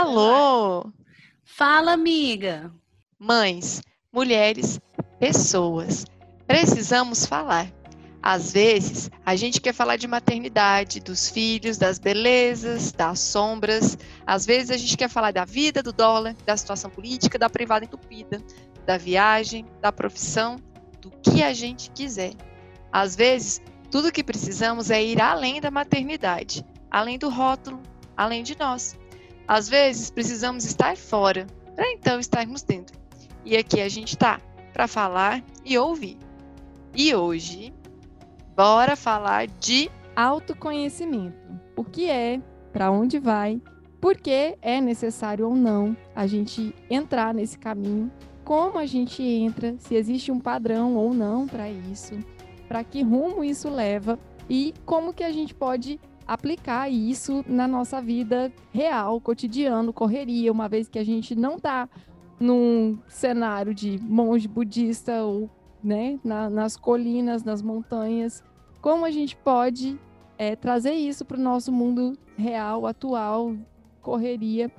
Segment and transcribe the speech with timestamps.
[0.00, 0.92] Alô!
[1.42, 2.72] Fala, amiga!
[3.18, 3.82] Mães,
[4.12, 4.80] mulheres,
[5.18, 6.04] pessoas,
[6.46, 7.66] precisamos falar.
[8.22, 13.98] Às vezes, a gente quer falar de maternidade, dos filhos, das belezas, das sombras.
[14.24, 17.84] Às vezes, a gente quer falar da vida, do dólar, da situação política, da privada
[17.84, 18.40] entupida,
[18.86, 20.60] da viagem, da profissão,
[21.00, 22.34] do que a gente quiser.
[22.92, 27.82] Às vezes, tudo que precisamos é ir além da maternidade, além do rótulo,
[28.16, 28.96] além de nós.
[29.48, 32.98] Às vezes precisamos estar fora para então estarmos dentro.
[33.46, 34.38] E aqui a gente está
[34.74, 36.18] para falar e ouvir.
[36.94, 37.72] E hoje,
[38.54, 41.38] bora falar de autoconhecimento.
[41.74, 42.42] O que é,
[42.74, 43.58] para onde vai,
[43.98, 48.12] por que é necessário ou não a gente entrar nesse caminho,
[48.44, 52.18] como a gente entra, se existe um padrão ou não para isso,
[52.68, 55.98] para que rumo isso leva e como que a gente pode
[56.28, 61.88] aplicar isso na nossa vida real, cotidiano, correria, uma vez que a gente não está
[62.38, 65.50] num cenário de monge budista ou
[65.82, 68.44] né, na, nas colinas, nas montanhas.
[68.82, 69.98] Como a gente pode
[70.36, 73.56] é, trazer isso para o nosso mundo real, atual,
[74.02, 74.70] correria,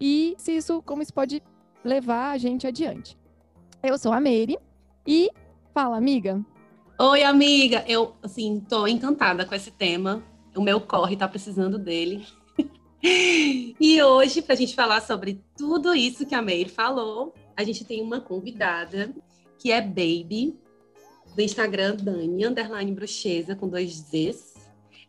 [0.00, 1.42] e se isso, como isso pode
[1.84, 3.18] levar a gente adiante.
[3.82, 4.58] Eu sou a Mary
[5.06, 5.30] e
[5.74, 6.44] fala, amiga.
[6.98, 7.84] Oi, amiga.
[7.86, 10.22] Eu, assim, tô encantada com esse tema
[10.56, 12.26] o meu corre está precisando dele.
[13.80, 17.84] e hoje, para a gente falar sobre tudo isso que a Meir falou, a gente
[17.84, 19.14] tem uma convidada
[19.58, 20.58] que é Baby,
[21.34, 24.54] do Instagram Dani, underline bruxeza, com dois Zs.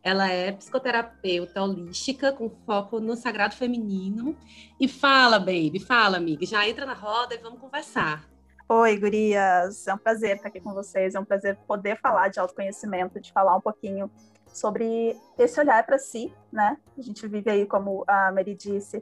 [0.03, 4.37] Ela é psicoterapeuta holística com foco no sagrado feminino.
[4.79, 6.45] E fala, baby, fala, amiga.
[6.45, 8.27] Já entra na roda e vamos conversar.
[8.69, 9.87] Oi, gurias.
[9.87, 11.15] É um prazer estar aqui com vocês.
[11.15, 14.11] É um prazer poder falar de autoconhecimento, de falar um pouquinho
[14.45, 16.77] sobre esse olhar para si, né?
[16.97, 19.01] A gente vive aí, como a Mary disse,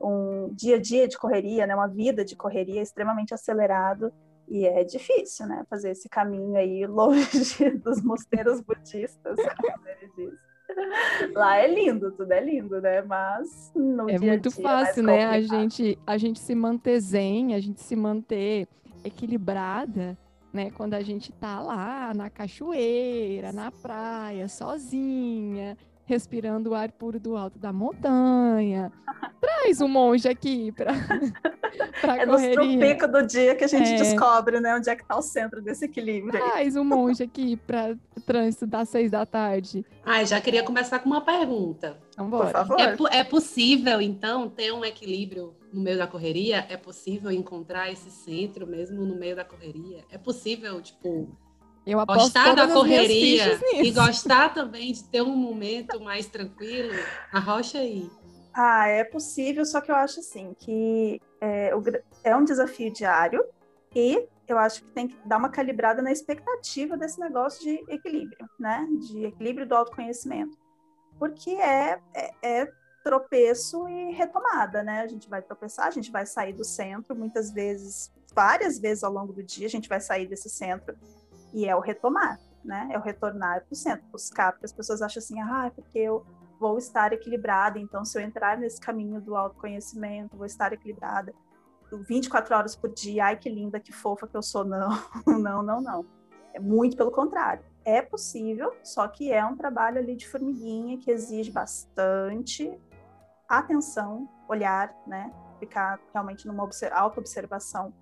[0.00, 1.74] um dia a dia de correria, né?
[1.74, 4.10] Uma vida de correria extremamente acelerado
[4.48, 5.62] e é difícil, né?
[5.68, 10.52] Fazer esse caminho aí longe dos mosteiros budistas, como a Mary disse.
[11.34, 13.02] Lá é lindo, tudo é lindo, né?
[13.02, 15.26] Mas no é dia muito dia fácil, é né?
[15.26, 18.66] A gente, a gente se manter zen, a gente se manter
[19.04, 20.16] equilibrada
[20.52, 20.70] né?
[20.70, 25.76] Quando a gente tá lá na cachoeira, na praia, sozinha,
[26.12, 28.92] respirando o ar puro do alto da montanha.
[29.40, 30.92] Traz um monge aqui para
[32.18, 32.36] É no
[32.78, 33.96] pico do dia que a gente é.
[33.96, 36.32] descobre, né, onde é que tá o centro desse equilíbrio.
[36.32, 37.96] Traz um monge aqui para
[38.26, 39.84] trânsito das seis da tarde.
[40.04, 41.98] Ai, já queria começar com uma pergunta.
[42.10, 42.44] Então, bora.
[42.44, 43.08] Por favor.
[43.10, 46.66] É, é possível, então, ter um equilíbrio no meio da correria?
[46.68, 50.04] É possível encontrar esse centro mesmo no meio da correria?
[50.10, 51.34] É possível, tipo,
[51.84, 56.92] eu gostar da correria e gostar também de ter um momento mais tranquilo?
[57.32, 58.08] Arrocha aí.
[58.54, 61.72] Ah, é possível, só que eu acho assim que é,
[62.22, 63.44] é um desafio diário
[63.94, 68.48] e eu acho que tem que dar uma calibrada na expectativa desse negócio de equilíbrio,
[68.58, 68.86] né?
[69.00, 70.56] De equilíbrio do autoconhecimento.
[71.18, 72.72] Porque é, é, é
[73.02, 75.00] tropeço e retomada, né?
[75.00, 79.12] A gente vai tropeçar, a gente vai sair do centro, muitas vezes, várias vezes ao
[79.12, 80.96] longo do dia, a gente vai sair desse centro
[81.52, 82.88] e é o retomar, né?
[82.92, 86.24] É o retornar para o centro, buscar, porque as pessoas acham assim, ah, porque eu
[86.58, 91.34] vou estar equilibrada, então se eu entrar nesse caminho do autoconhecimento, vou estar equilibrada
[91.98, 94.90] 24 horas por dia, ai que linda, que fofa que eu sou, não,
[95.26, 96.06] não, não, não.
[96.54, 97.64] É muito pelo contrário.
[97.84, 102.78] É possível, só que é um trabalho ali de formiguinha que exige bastante
[103.48, 105.32] atenção, olhar, né?
[105.58, 107.92] Ficar realmente numa auto-observação,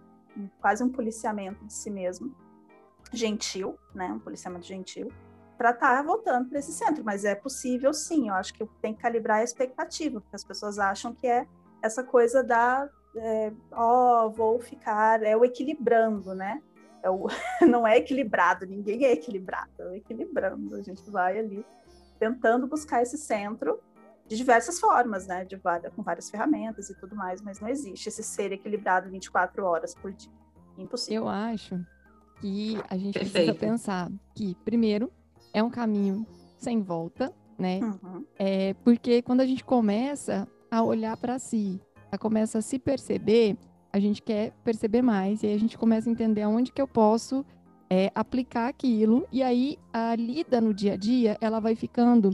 [0.60, 2.34] quase um policiamento de si mesmo,
[3.12, 4.06] gentil, né?
[4.06, 5.12] Um policiamento gentil,
[5.56, 7.04] para estar tá voltando para esse centro.
[7.04, 8.28] Mas é possível, sim.
[8.28, 11.46] Eu acho que tem que calibrar a expectativa, porque as pessoas acham que é
[11.82, 16.62] essa coisa da, é, ó, oh, vou ficar, é o equilibrando, né?
[17.02, 17.26] É o,
[17.68, 20.76] não é equilibrado, ninguém é equilibrado, é o equilibrando.
[20.76, 21.64] A gente vai ali
[22.18, 23.80] tentando buscar esse centro
[24.26, 25.44] de diversas formas, né?
[25.44, 29.64] De várias, com várias ferramentas e tudo mais, mas não existe esse ser equilibrado 24
[29.64, 30.32] horas por dia.
[30.78, 31.22] Impossível.
[31.22, 31.84] Eu acho
[32.40, 33.32] que a gente Perfeito.
[33.32, 35.10] precisa pensar que, primeiro,
[35.52, 36.26] é um caminho
[36.58, 37.80] sem volta, né?
[37.80, 38.24] Uhum.
[38.38, 43.56] É, porque quando a gente começa a olhar para si, a começa a se perceber,
[43.92, 46.88] a gente quer perceber mais e aí a gente começa a entender aonde que eu
[46.88, 47.44] posso
[47.88, 52.30] é, aplicar aquilo e aí a lida no dia a dia ela vai ficando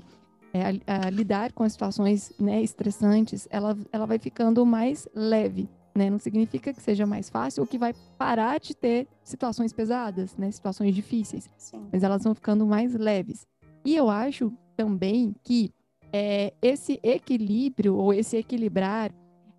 [0.52, 5.68] é, a, a lidar com as situações né, estressantes, ela, ela vai ficando mais leve,
[5.96, 6.10] né?
[6.10, 10.50] Não significa que seja mais fácil ou que vai parar de ter situações pesadas, né?
[10.50, 11.86] Situações difíceis, Sim.
[11.92, 13.46] mas elas vão ficando mais leves.
[13.84, 15.70] E eu acho também que
[16.12, 19.12] é, esse equilíbrio ou esse equilibrar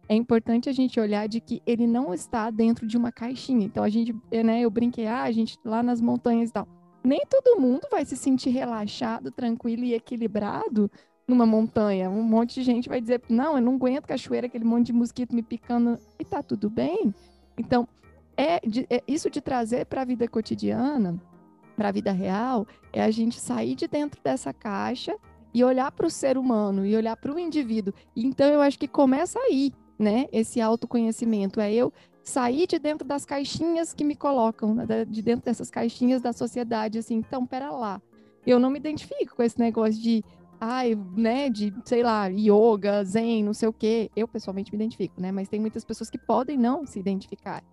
[0.10, 3.66] é importante a gente olhar de que ele não está dentro de uma caixinha.
[3.66, 6.68] Então a gente, né, eu brinquei, ah, a gente lá nas montanhas e tal.
[7.04, 10.90] Nem todo mundo vai se sentir relaxado, tranquilo e equilibrado
[11.28, 12.10] numa montanha.
[12.10, 15.36] Um monte de gente vai dizer: "Não, eu não aguento cachoeira, aquele monte de mosquito
[15.36, 16.00] me picando".
[16.18, 17.14] E tá tudo bem.
[17.58, 17.88] Então,
[18.38, 21.20] é, de, é isso de trazer para a vida cotidiana,
[21.76, 25.16] para a vida real, é a gente sair de dentro dessa caixa
[25.54, 27.94] e olhar para o ser humano e olhar para o indivíduo.
[28.16, 30.28] Então eu acho que começa aí, né?
[30.32, 31.92] Esse autoconhecimento é eu
[32.24, 34.86] sair de dentro das caixinhas que me colocam, né?
[35.06, 37.16] de dentro dessas caixinhas da sociedade, assim.
[37.16, 38.02] Então, pera lá,
[38.46, 40.24] eu não me identifico com esse negócio de
[40.60, 44.10] ai, né, de, sei lá, yoga, zen, não sei o quê.
[44.16, 45.32] Eu, pessoalmente, me identifico, né?
[45.32, 47.64] Mas tem muitas pessoas que podem não se identificar.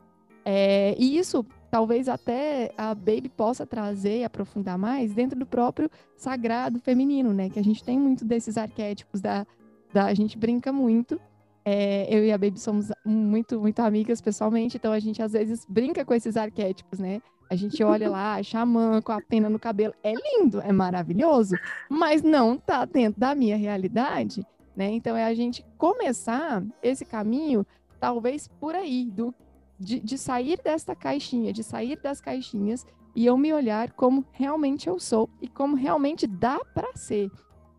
[0.45, 5.91] É, e isso, talvez até a Baby possa trazer e aprofundar mais dentro do próprio
[6.17, 7.49] sagrado feminino, né?
[7.49, 9.47] Que a gente tem muito desses arquétipos da...
[9.93, 11.19] da a gente brinca muito
[11.65, 15.65] é, eu e a Baby somos muito, muito amigas pessoalmente, então a gente às vezes
[15.67, 17.23] brinca com esses arquétipos, né?
[17.51, 21.57] A gente olha lá, xamã com a pena no cabelo, é lindo, é maravilhoso,
[21.89, 24.91] mas não tá dentro da minha realidade, né?
[24.91, 27.67] Então é a gente começar esse caminho,
[28.01, 29.35] talvez por aí, do,
[29.79, 34.89] de, de sair desta caixinha, de sair das caixinhas e eu me olhar como realmente
[34.89, 37.31] eu sou e como realmente dá para ser.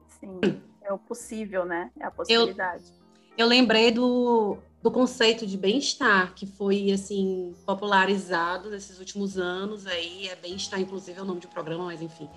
[0.07, 0.39] Sim,
[0.81, 1.91] é o possível, né?
[1.99, 2.83] É a possibilidade.
[2.99, 3.05] Eu
[3.37, 10.27] eu lembrei do, do conceito de bem-estar, que foi, assim, popularizado nesses últimos anos, aí
[10.27, 12.29] é bem-estar, inclusive é o nome de um programa, mas enfim.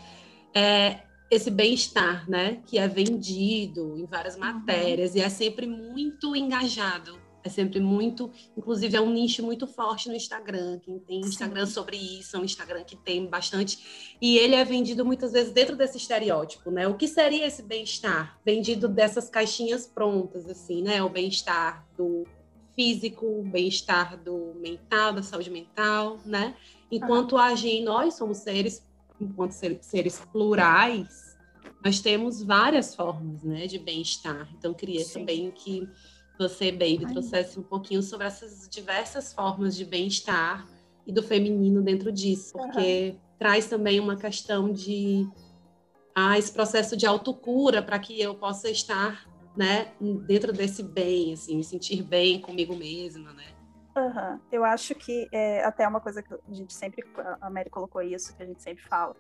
[0.55, 1.01] É
[1.31, 4.41] esse bem-estar, né, que é vendido em várias uhum.
[4.41, 5.19] matérias uhum.
[5.19, 10.15] e é sempre muito engajado é sempre muito, inclusive é um nicho muito forte no
[10.15, 10.79] Instagram.
[10.81, 11.73] Quem tem Instagram Sim.
[11.73, 14.17] sobre isso, é um Instagram que tem bastante.
[14.21, 16.87] E ele é vendido muitas vezes dentro desse estereótipo, né?
[16.87, 18.39] O que seria esse bem-estar?
[18.45, 21.03] Vendido dessas caixinhas prontas, assim, né?
[21.03, 22.27] O bem-estar do
[22.79, 26.55] físico, o bem-estar do mental, da saúde mental, né?
[26.93, 28.87] Enquanto agem nós somos seres,
[29.21, 31.37] enquanto seres plurais,
[31.85, 34.49] nós temos várias formas, né, de bem-estar.
[34.57, 35.21] Então, queria Sim.
[35.21, 35.89] também que
[36.39, 37.13] você, Baby, Ai.
[37.13, 40.65] trouxesse um pouquinho sobre essas diversas formas de bem-estar
[41.05, 43.21] e do feminino dentro disso, porque uhum.
[43.41, 45.27] traz também uma questão de
[46.15, 49.28] ah, esse processo de autocura para que eu possa estar
[49.59, 49.93] né,
[50.25, 53.47] dentro desse bem, assim, me sentir bem comigo mesma, né?
[53.97, 54.39] Uhum.
[54.53, 57.05] Eu acho que é até uma coisa que a gente sempre,
[57.41, 59.17] a Mary colocou isso, que a gente sempre fala,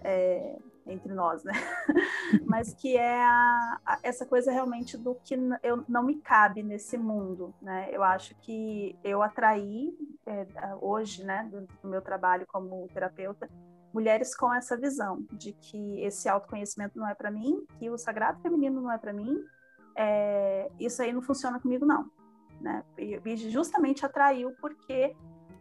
[0.00, 0.56] é,
[0.86, 1.52] entre nós, né?
[2.46, 6.96] Mas que é a, a, essa coisa realmente do que eu não me cabe nesse
[6.96, 7.88] mundo, né?
[7.90, 9.92] Eu acho que eu atraí
[10.24, 10.46] é,
[10.80, 13.50] hoje, né, do, do meu trabalho como terapeuta,
[13.92, 18.40] mulheres com essa visão de que esse autoconhecimento não é para mim, que o sagrado
[18.40, 19.44] feminino não é para mim,
[19.96, 22.10] é, isso aí não funciona comigo não,
[22.60, 22.84] né?
[22.98, 25.14] E, justamente atraiu porque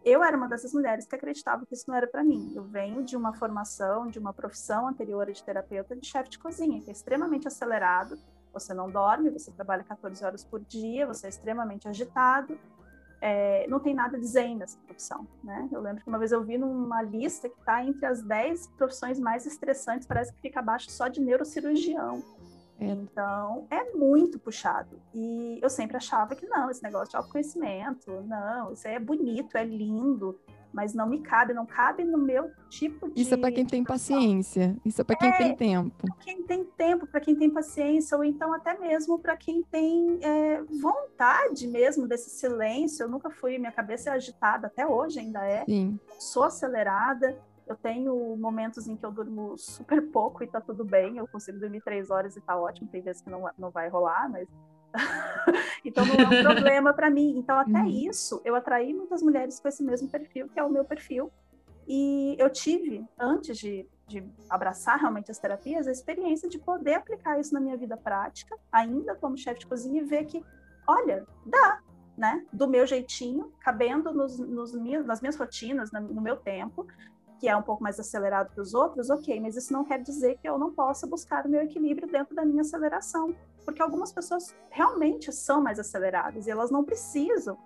[0.04, 2.52] eu era uma dessas mulheres que acreditava que isso não era para mim.
[2.56, 6.82] Eu venho de uma formação, de uma profissão anterior de terapeuta de chefe de cozinha,
[6.82, 8.18] que é extremamente acelerado.
[8.52, 12.58] Você não dorme, você trabalha 14 horas por dia, você é extremamente agitado.
[13.22, 15.70] É, não tem nada de zen nessa profissão, né?
[15.72, 19.20] Eu lembro que uma vez eu vi numa lista que está entre as 10 profissões
[19.20, 22.24] mais estressantes, parece que fica abaixo só de neurocirurgião.
[22.86, 25.00] Então, é muito puxado.
[25.14, 29.56] E eu sempre achava que não, esse negócio de autoconhecimento, não, isso aí é bonito,
[29.56, 30.40] é lindo,
[30.74, 33.22] mas não me cabe, não cabe no meu tipo de.
[33.22, 36.08] Isso é para quem tem paciência, isso é para quem é, tem tempo.
[36.08, 40.20] Para quem tem tempo, para quem tem paciência, ou então até mesmo para quem tem
[40.22, 43.04] é, vontade mesmo desse silêncio.
[43.04, 45.66] Eu nunca fui, minha cabeça é agitada, até hoje ainda é.
[45.66, 46.00] Sim.
[46.20, 47.38] Sou acelerada.
[47.72, 51.18] Eu tenho momentos em que eu durmo super pouco e tá tudo bem.
[51.18, 52.90] Eu consigo dormir três horas e tá ótimo.
[52.90, 54.46] Tem vezes que não, não vai rolar, mas.
[55.86, 57.38] então não é um problema para mim.
[57.38, 57.88] Então, até uhum.
[57.88, 61.32] isso, eu atraí muitas mulheres com esse mesmo perfil, que é o meu perfil.
[61.88, 67.40] E eu tive, antes de, de abraçar realmente as terapias, a experiência de poder aplicar
[67.40, 70.44] isso na minha vida prática, ainda como chefe de cozinha, e ver que,
[70.86, 71.80] olha, dá,
[72.18, 72.46] né?
[72.52, 74.74] Do meu jeitinho, cabendo nos, nos,
[75.06, 76.86] nas minhas rotinas, no meu tempo,
[77.42, 80.38] que é um pouco mais acelerado que os outros, ok, mas isso não quer dizer
[80.38, 84.56] que eu não possa buscar o meu equilíbrio dentro da minha aceleração, porque algumas pessoas
[84.70, 87.58] realmente são mais aceleradas e elas não precisam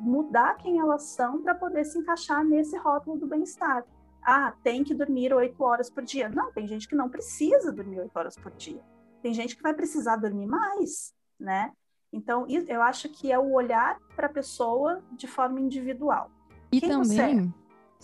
[0.00, 3.84] mudar quem elas são para poder se encaixar nesse rótulo do bem-estar.
[4.20, 6.28] Ah, tem que dormir oito horas por dia.
[6.28, 8.82] Não, tem gente que não precisa dormir oito horas por dia.
[9.22, 11.70] Tem gente que vai precisar dormir mais, né?
[12.12, 16.32] Então, eu acho que é o olhar para a pessoa de forma individual.
[16.72, 17.54] E Quem também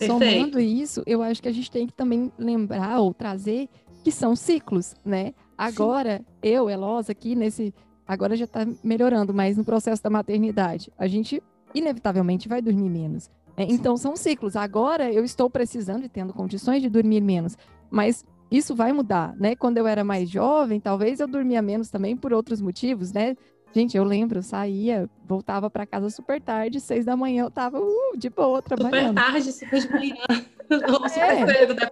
[0.05, 3.67] Somando isso, eu acho que a gente tem que também lembrar ou trazer
[4.03, 5.33] que são ciclos, né?
[5.57, 6.25] Agora, Sim.
[6.43, 7.73] eu, Elosa, aqui nesse
[8.07, 13.29] agora já está melhorando, mas no processo da maternidade, a gente inevitavelmente vai dormir menos.
[13.57, 14.55] É, então são ciclos.
[14.55, 17.57] Agora eu estou precisando e tendo condições de dormir menos,
[17.89, 19.55] mas isso vai mudar, né?
[19.55, 23.35] Quando eu era mais jovem, talvez eu dormia menos também por outros motivos, né?
[23.73, 27.79] Gente, eu lembro, eu saía, voltava para casa super tarde, seis da manhã eu tava
[27.79, 29.19] uh, de boa trabalhando.
[29.19, 30.15] Super tarde, super de manhã.
[30.69, 31.45] Ou super é.
[31.45, 31.87] cedo, né?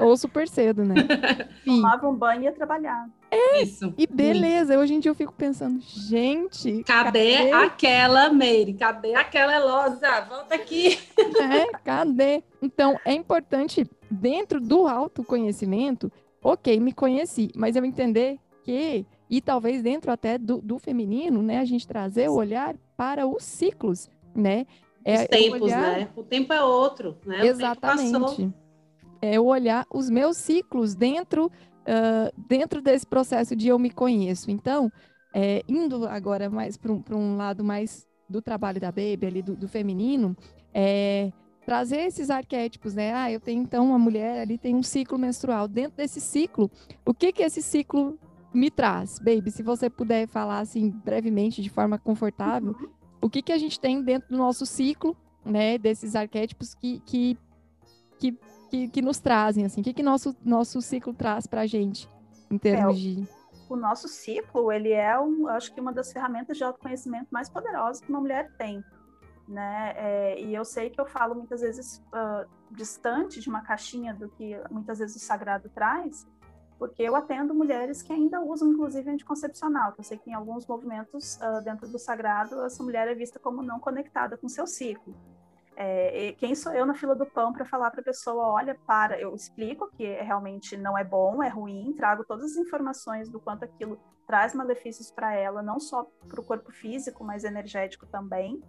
[0.00, 0.94] Ou super cedo, né?
[1.64, 3.08] Tomava um banho e ia trabalhar.
[3.30, 3.92] É, Isso.
[3.98, 6.84] E beleza, hoje em dia eu fico pensando, gente.
[6.84, 7.52] Cadê, cadê?
[7.52, 8.74] aquela Meire?
[8.74, 10.20] Cadê aquela Elosa?
[10.28, 10.98] Volta aqui.
[11.42, 12.42] É, cadê?
[12.60, 16.10] Então, é importante, dentro do autoconhecimento,
[16.42, 21.58] ok, me conheci, mas eu entender que e talvez dentro até do, do feminino, né,
[21.58, 24.66] a gente trazer o olhar para os ciclos, né?
[25.02, 25.80] É, os tempos, olhar...
[25.80, 26.08] né?
[26.14, 27.46] O tempo é outro, né?
[27.46, 28.52] Exatamente.
[29.22, 34.50] É o olhar os meus ciclos dentro, uh, dentro desse processo de eu me conheço.
[34.50, 34.92] Então,
[35.32, 39.56] é, indo agora mais para um, um lado mais do trabalho da Baby, ali do,
[39.56, 40.36] do feminino,
[40.74, 41.32] é,
[41.64, 43.14] trazer esses arquétipos, né?
[43.14, 45.66] Ah, eu tenho então uma mulher ali tem um ciclo menstrual.
[45.66, 46.70] Dentro desse ciclo,
[47.06, 48.18] o que que esse ciclo
[48.52, 52.76] me traz, baby, se você puder falar assim brevemente, de forma confortável,
[53.20, 57.38] o que, que a gente tem dentro do nosso ciclo, né, desses arquétipos que, que,
[58.18, 58.38] que,
[58.70, 62.08] que, que nos trazem, assim, o que, que nosso, nosso ciclo traz para a gente,
[62.50, 63.28] em termos é, de...
[63.68, 68.02] O nosso ciclo, ele é, um, acho que uma das ferramentas de autoconhecimento mais poderosas
[68.02, 68.84] que uma mulher tem,
[69.48, 74.14] né, é, e eu sei que eu falo muitas vezes uh, distante de uma caixinha
[74.14, 76.26] do que muitas vezes o sagrado traz,
[76.82, 80.66] porque eu atendo mulheres que ainda usam, inclusive, anticoncepcional, que eu sei que em alguns
[80.66, 85.14] movimentos uh, dentro do sagrado, essa mulher é vista como não conectada com seu ciclo.
[85.76, 89.16] É, quem sou eu na fila do pão para falar para a pessoa, olha, para,
[89.16, 93.64] eu explico que realmente não é bom, é ruim, trago todas as informações do quanto
[93.64, 93.96] aquilo
[94.26, 98.60] traz malefícios para ela, não só para o corpo físico, mas energético também,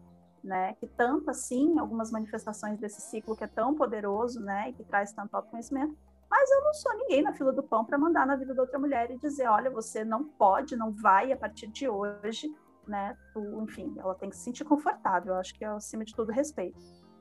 [0.43, 0.75] né?
[0.75, 4.69] Que tanto assim, algumas manifestações desse ciclo que é tão poderoso, né?
[4.69, 5.97] E que traz tanto autoconhecimento,
[6.33, 8.79] mas eu não sou ninguém na fila do pão para mandar na vida da outra
[8.79, 12.51] mulher e dizer, olha, você não pode, não vai a partir de hoje,
[12.87, 13.15] né?
[13.31, 15.35] Tu, enfim, ela tem que se sentir confortável.
[15.35, 16.75] Eu acho que é acima de tudo respeito.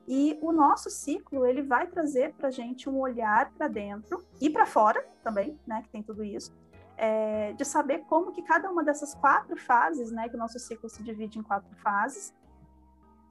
[0.07, 4.65] E o nosso ciclo ele vai trazer para gente um olhar para dentro e para
[4.65, 5.83] fora também, né?
[5.83, 6.51] Que tem tudo isso.
[6.97, 10.89] É, de saber como que cada uma dessas quatro fases, né, que o nosso ciclo
[10.89, 12.33] se divide em quatro fases,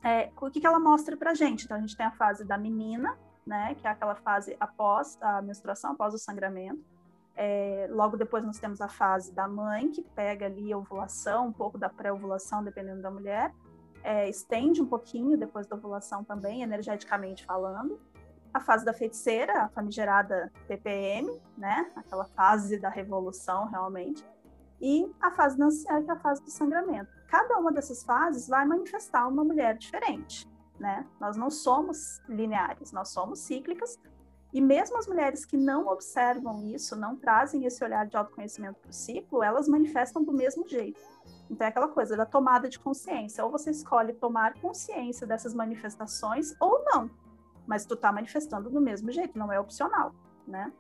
[0.05, 1.65] é, o que, que ela mostra para gente.
[1.65, 5.43] Então, a gente tem a fase da menina, né, que é aquela fase após a
[5.43, 6.83] menstruação, após o sangramento.
[7.35, 11.53] É, logo depois nós temos a fase da mãe, que pega ali a ovulação, um
[11.53, 13.53] pouco da pré-ovulação, dependendo da mulher,
[14.03, 17.99] é, estende um pouquinho depois da ovulação também, energeticamente falando.
[18.53, 24.25] A fase da feiticeira, a famigerada TPM, né, aquela fase da revolução realmente.
[24.79, 27.11] E a fase da anciã, que é a fase do sangramento.
[27.29, 30.52] Cada uma dessas fases vai manifestar uma mulher diferente
[30.83, 31.07] né?
[31.21, 33.99] Nós não somos lineares, nós somos cíclicas.
[34.53, 38.91] E mesmo as mulheres que não observam isso, não trazem esse olhar de autoconhecimento para
[38.91, 41.01] o ciclo, elas manifestam do mesmo jeito.
[41.49, 43.45] Então é aquela coisa da tomada de consciência.
[43.45, 47.09] Ou você escolhe tomar consciência dessas manifestações ou não.
[47.67, 50.13] Mas tu está manifestando do mesmo jeito, não é opcional,
[50.47, 50.71] né?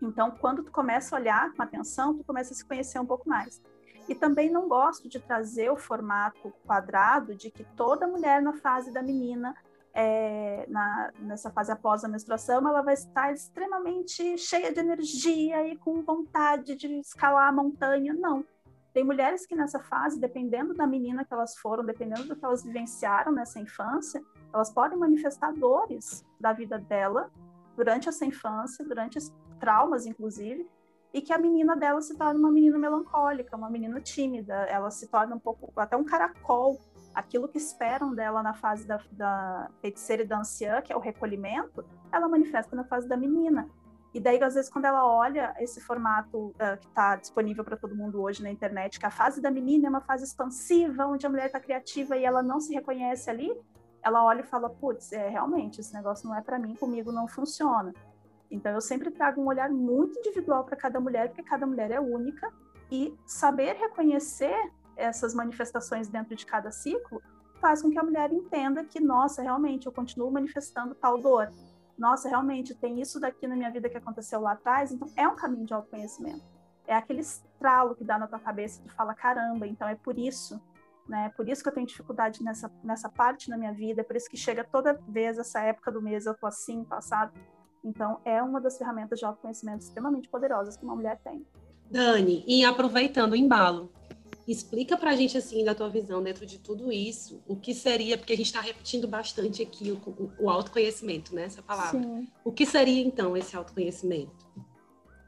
[0.00, 3.28] Então, quando tu começa a olhar com atenção, tu começa a se conhecer um pouco
[3.28, 3.60] mais.
[4.08, 8.90] E também não gosto de trazer o formato quadrado de que toda mulher na fase
[8.90, 9.54] da menina,
[9.94, 15.76] é, na, nessa fase após a menstruação, ela vai estar extremamente cheia de energia e
[15.76, 18.12] com vontade de escalar a montanha.
[18.12, 18.44] Não.
[18.92, 22.62] Tem mulheres que nessa fase, dependendo da menina que elas foram, dependendo do que elas
[22.62, 27.30] vivenciaram nessa infância, elas podem manifestar dores da vida dela
[27.74, 29.18] durante essa infância, durante
[29.58, 30.68] traumas, inclusive,
[31.12, 35.06] e que a menina dela se torna uma menina melancólica, uma menina tímida, ela se
[35.08, 36.80] torna um pouco, até um caracol,
[37.14, 41.00] aquilo que esperam dela na fase da, da feiticeira e da anciã, que é o
[41.00, 43.68] recolhimento, ela manifesta na fase da menina.
[44.14, 47.96] E daí, às vezes, quando ela olha esse formato uh, que está disponível para todo
[47.96, 51.30] mundo hoje na internet, que a fase da menina é uma fase expansiva, onde a
[51.30, 53.50] mulher está criativa e ela não se reconhece ali,
[54.02, 57.26] ela olha e fala: putz, é, realmente, esse negócio não é para mim, comigo não
[57.26, 57.94] funciona.
[58.52, 61.98] Então, eu sempre trago um olhar muito individual para cada mulher, porque cada mulher é
[61.98, 62.52] única,
[62.90, 67.22] e saber reconhecer essas manifestações dentro de cada ciclo
[67.58, 71.48] faz com que a mulher entenda que, nossa, realmente eu continuo manifestando tal dor.
[71.96, 74.92] Nossa, realmente tem isso daqui na minha vida que aconteceu lá atrás.
[74.92, 76.42] Então, é um caminho de autoconhecimento.
[76.86, 80.60] É aquele estralo que dá na tua cabeça tu fala, caramba, então é por isso,
[81.08, 81.30] né?
[81.36, 84.28] Por isso que eu tenho dificuldade nessa, nessa parte na minha vida, é por isso
[84.28, 87.32] que chega toda vez essa época do mês eu tô assim, passado.
[87.84, 91.44] Então, é uma das ferramentas de autoconhecimento extremamente poderosas que uma mulher tem.
[91.90, 93.92] Dani, e aproveitando o embalo,
[94.46, 98.16] explica para a gente, assim, da tua visão, dentro de tudo isso, o que seria,
[98.16, 101.44] porque a gente está repetindo bastante aqui o, o, autoconhecimento, né?
[101.44, 102.00] Essa palavra.
[102.00, 102.26] Sim.
[102.44, 104.46] O que seria, então, esse autoconhecimento?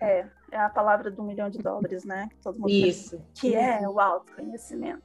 [0.00, 2.28] É, é a palavra do milhão de dólares, né?
[2.30, 3.20] Que todo mundo Isso.
[3.34, 5.02] que é o autoconhecimento.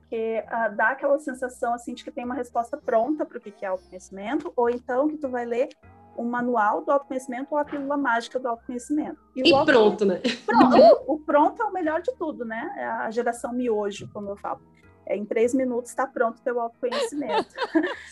[0.00, 3.64] Porque uh, dá aquela sensação, assim, de que tem uma resposta pronta para o que
[3.64, 5.68] é autoconhecimento, ou então que tu vai ler
[6.16, 9.18] um manual do autoconhecimento ou a pílula mágica do autoconhecimento.
[9.34, 10.20] E, e pronto, né?
[10.44, 10.76] Pronto,
[11.06, 12.72] o, o, pronto é o melhor de tudo, né?
[12.76, 14.60] É a geração miojo, como eu falo.
[15.06, 17.48] É, em três minutos está pronto o teu autoconhecimento.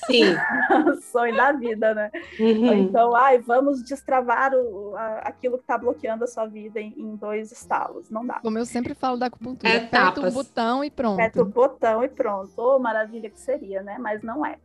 [0.06, 0.24] Sim.
[1.12, 2.10] Sonho da vida, né?
[2.40, 2.72] Uhum.
[2.74, 7.14] Então, ai, vamos destravar o, a, aquilo que está bloqueando a sua vida em, em,
[7.14, 8.10] dois estalos.
[8.10, 8.40] Não dá.
[8.40, 11.20] Como eu sempre falo da acupuntura, é aperta o botão e pronto.
[11.20, 12.52] Aperta o botão e pronto.
[12.56, 13.96] Oh, maravilha que seria, né?
[14.00, 14.58] Mas não é.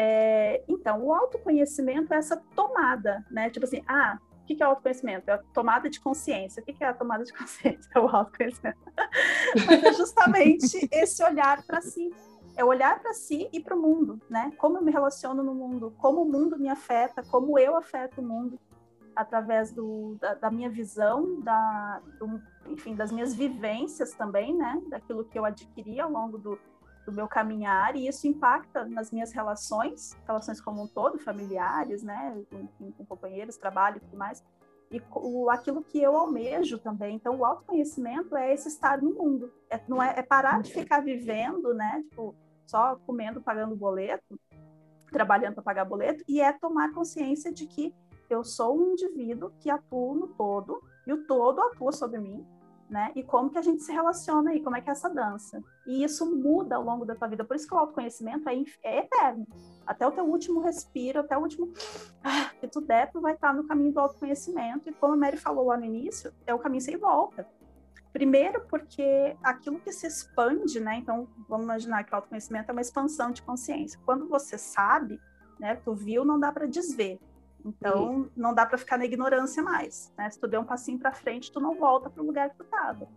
[0.00, 3.50] É, então, o autoconhecimento é essa tomada, né?
[3.50, 5.28] Tipo assim, ah, o que é autoconhecimento?
[5.28, 6.62] É a tomada de consciência.
[6.62, 7.90] O que é a tomada de consciência?
[7.92, 8.78] É o autoconhecimento.
[9.66, 12.14] Mas é justamente esse olhar para si.
[12.56, 14.52] É olhar para si e para o mundo, né?
[14.56, 18.24] Como eu me relaciono no mundo, como o mundo me afeta, como eu afeto o
[18.24, 18.56] mundo
[19.16, 24.80] através do, da, da minha visão, da, do, enfim, das minhas vivências também, né?
[24.88, 26.56] Daquilo que eu adquiri ao longo do,
[27.08, 32.38] do meu caminhar e isso impacta nas minhas relações, relações como um todo, familiares, né,
[32.50, 34.44] com, com companheiros, trabalho e tudo mais,
[34.90, 37.16] e o, aquilo que eu almejo também.
[37.16, 41.00] Então, o autoconhecimento é esse estar no mundo, é, não é, é parar de ficar
[41.00, 42.34] vivendo, né, tipo,
[42.66, 44.38] só comendo, pagando boleto,
[45.10, 47.94] trabalhando para pagar boleto, e é tomar consciência de que
[48.28, 52.46] eu sou um indivíduo que atua no todo, e o todo atua sobre mim,
[52.88, 53.12] né?
[53.14, 55.62] E como que a gente se relaciona aí, como é que é essa dança.
[55.86, 57.44] E isso muda ao longo da tua vida.
[57.44, 59.46] Por isso que o autoconhecimento é, é eterno.
[59.86, 61.72] Até o teu último respiro, até o último
[62.22, 64.88] ah, que tu der, tu vai estar no caminho do autoconhecimento.
[64.88, 67.46] E como a Mary falou lá no início, é o caminho sem volta.
[68.12, 70.96] Primeiro porque aquilo que se expande, né?
[70.96, 74.00] Então, vamos imaginar que o autoconhecimento é uma expansão de consciência.
[74.04, 75.20] Quando você sabe,
[75.58, 77.20] né, tu viu, não dá para desver.
[77.64, 80.12] Então, não dá para ficar na ignorância mais.
[80.16, 80.30] Né?
[80.30, 82.62] Se tu der um passinho para frente, tu não volta para o lugar que tu
[82.62, 83.08] estava.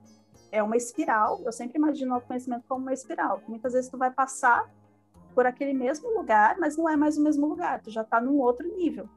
[0.52, 1.42] É uma espiral.
[1.46, 3.42] Eu sempre imagino o autoconhecimento como uma espiral.
[3.48, 4.70] Muitas vezes tu vai passar
[5.34, 7.82] por aquele mesmo lugar, mas não é mais o mesmo lugar.
[7.82, 9.08] Tu já está num outro nível.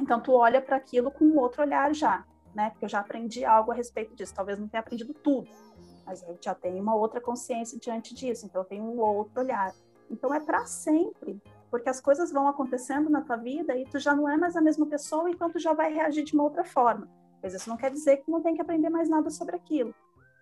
[0.00, 2.70] Então, tu olha para aquilo com um outro olhar já, né?
[2.70, 4.34] Porque eu já aprendi algo a respeito disso.
[4.34, 5.48] Talvez não tenha aprendido tudo,
[6.04, 8.46] mas eu já tenho uma outra consciência diante disso.
[8.46, 9.72] Então, eu tenho um outro olhar.
[10.10, 11.40] Então, é para sempre
[11.72, 14.60] porque as coisas vão acontecendo na tua vida e tu já não é mais a
[14.60, 17.08] mesma pessoa, então tu já vai reagir de uma outra forma.
[17.42, 19.94] Mas isso não quer dizer que não tem que aprender mais nada sobre aquilo.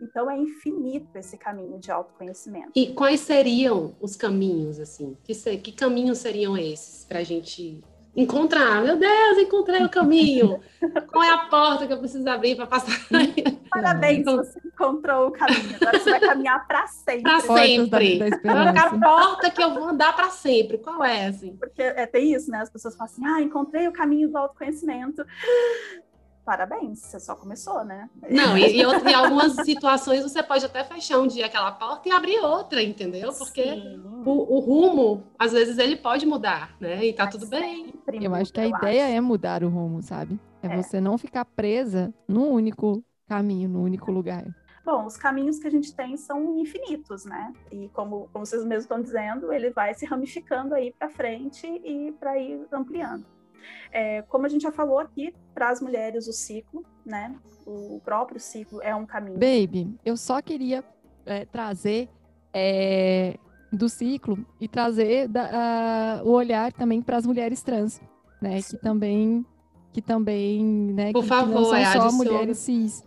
[0.03, 2.73] Então é infinito esse caminho de autoconhecimento.
[2.75, 5.17] E quais seriam os caminhos, assim?
[5.23, 7.81] Que, que caminhos seriam esses para a gente
[8.15, 8.83] encontrar?
[8.83, 10.61] Meu Deus, encontrei o caminho!
[11.11, 12.97] Qual é a porta que eu preciso abrir para passar?
[13.71, 15.77] Parabéns, você encontrou o caminho.
[15.81, 17.23] Agora você vai caminhar para sempre.
[17.23, 18.19] Para sempre.
[18.43, 20.79] Da, da a porta que eu vou andar para sempre.
[20.79, 21.57] Qual é, assim?
[21.57, 22.59] Porque é, tem isso, né?
[22.59, 25.25] As pessoas falam assim, ah, encontrei o caminho do autoconhecimento
[26.45, 28.09] parabéns, você só começou, né?
[28.29, 32.13] Não, e, e, em algumas situações você pode até fechar um dia aquela porta e
[32.13, 33.33] abrir outra, entendeu?
[33.33, 33.63] Porque
[34.25, 37.05] o, o, rumo, às vezes, ele pode mudar, né?
[37.05, 37.93] E tá tudo bem.
[38.13, 39.15] Eu acho que a ideia acho.
[39.15, 40.39] é mudar o rumo, sabe?
[40.63, 44.45] É, é você não ficar presa num único caminho, num único lugar.
[44.85, 47.53] Bom, os caminhos que a gente tem são infinitos, né?
[47.71, 52.13] E como, como vocês mesmos estão dizendo, ele vai se ramificando aí para frente e
[52.19, 53.25] para ir ampliando.
[53.93, 57.35] É, como a gente já falou aqui, para as mulheres o ciclo, né?
[57.67, 59.39] O próprio ciclo é um caminho.
[59.39, 60.85] Baby, eu só queria
[61.27, 62.09] é, trazer
[62.53, 63.37] é,
[63.73, 68.01] do ciclo e trazer da, o olhar também para as mulheres trans,
[68.41, 68.61] né?
[68.61, 68.77] Sim.
[68.77, 69.47] Que também,
[69.93, 71.13] que também, né?
[71.13, 73.05] Por que, favor, que não são é só mulheres cis.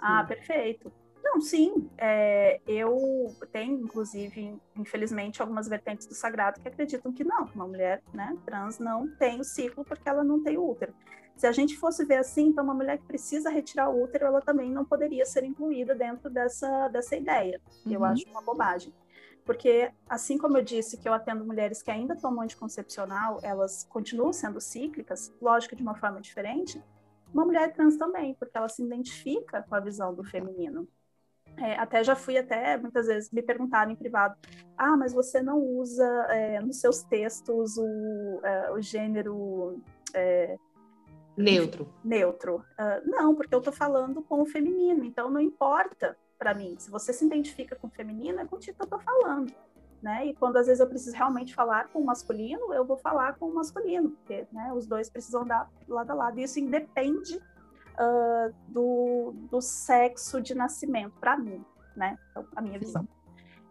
[0.00, 0.92] Ah, perfeito.
[1.32, 1.88] Não, sim.
[1.96, 8.02] É, eu tenho, inclusive, infelizmente, algumas vertentes do sagrado que acreditam que não, uma mulher
[8.12, 10.94] né, trans não tem o ciclo porque ela não tem útero.
[11.34, 14.42] Se a gente fosse ver assim, então uma mulher que precisa retirar o útero, ela
[14.42, 17.58] também não poderia ser incluída dentro dessa, dessa ideia.
[17.86, 17.92] Uhum.
[17.92, 18.92] Eu acho uma bobagem.
[19.42, 24.34] Porque, assim como eu disse que eu atendo mulheres que ainda tomam anticoncepcional, elas continuam
[24.34, 26.80] sendo cíclicas, lógico de uma forma diferente,
[27.32, 30.86] uma mulher trans também, porque ela se identifica com a visão do feminino.
[31.58, 34.34] É, até já fui até muitas vezes me perguntaram em privado,
[34.76, 39.80] ah, mas você não usa é, nos seus textos o, é, o gênero
[40.14, 40.56] é,
[41.36, 41.88] neutro?
[42.04, 42.64] Neutro.
[42.78, 46.74] Uh, não, porque eu estou falando com o feminino, então não importa para mim.
[46.78, 49.52] Se você se identifica com o feminino, é contigo que eu estou falando.
[50.02, 50.26] Né?
[50.26, 53.46] E quando às vezes eu preciso realmente falar com o masculino, eu vou falar com
[53.46, 56.40] o masculino, porque né, os dois precisam dar lado a lado.
[56.40, 57.40] Isso independe
[57.94, 61.64] uh, do, do sexo de nascimento, para mim.
[61.96, 62.18] né?
[62.30, 62.84] Então, a minha Sim.
[62.86, 63.08] visão.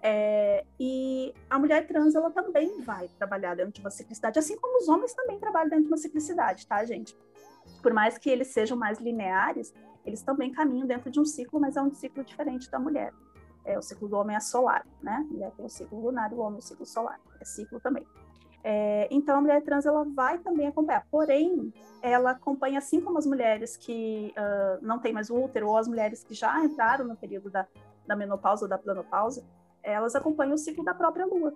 [0.04, 4.80] É, e a mulher trans, ela também vai trabalhar dentro de uma ciclicidade, assim como
[4.80, 7.16] os homens também trabalham dentro de uma ciclicidade, tá, gente?
[7.84, 9.72] Por mais que eles sejam mais lineares,
[10.04, 13.14] eles também caminham dentro de um ciclo, mas é um ciclo diferente da mulher.
[13.64, 15.24] É, o ciclo do homem é solar, né?
[15.30, 17.20] Mulher tem o ciclo lunar, o homem o ciclo solar.
[17.40, 18.04] É ciclo também.
[18.64, 23.26] É, então, a mulher trans ela vai também acompanhar, porém, ela acompanha assim como as
[23.26, 27.50] mulheres que uh, não têm mais útero ou as mulheres que já entraram no período
[27.50, 27.66] da,
[28.06, 29.44] da menopausa ou da planopausa,
[29.84, 31.54] elas acompanham o ciclo da própria lua,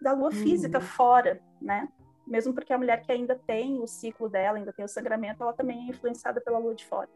[0.00, 0.32] da lua uhum.
[0.32, 1.88] física fora, né?
[2.26, 5.52] Mesmo porque a mulher que ainda tem o ciclo dela, ainda tem o sangramento, ela
[5.52, 7.08] também é influenciada pela lua de fora.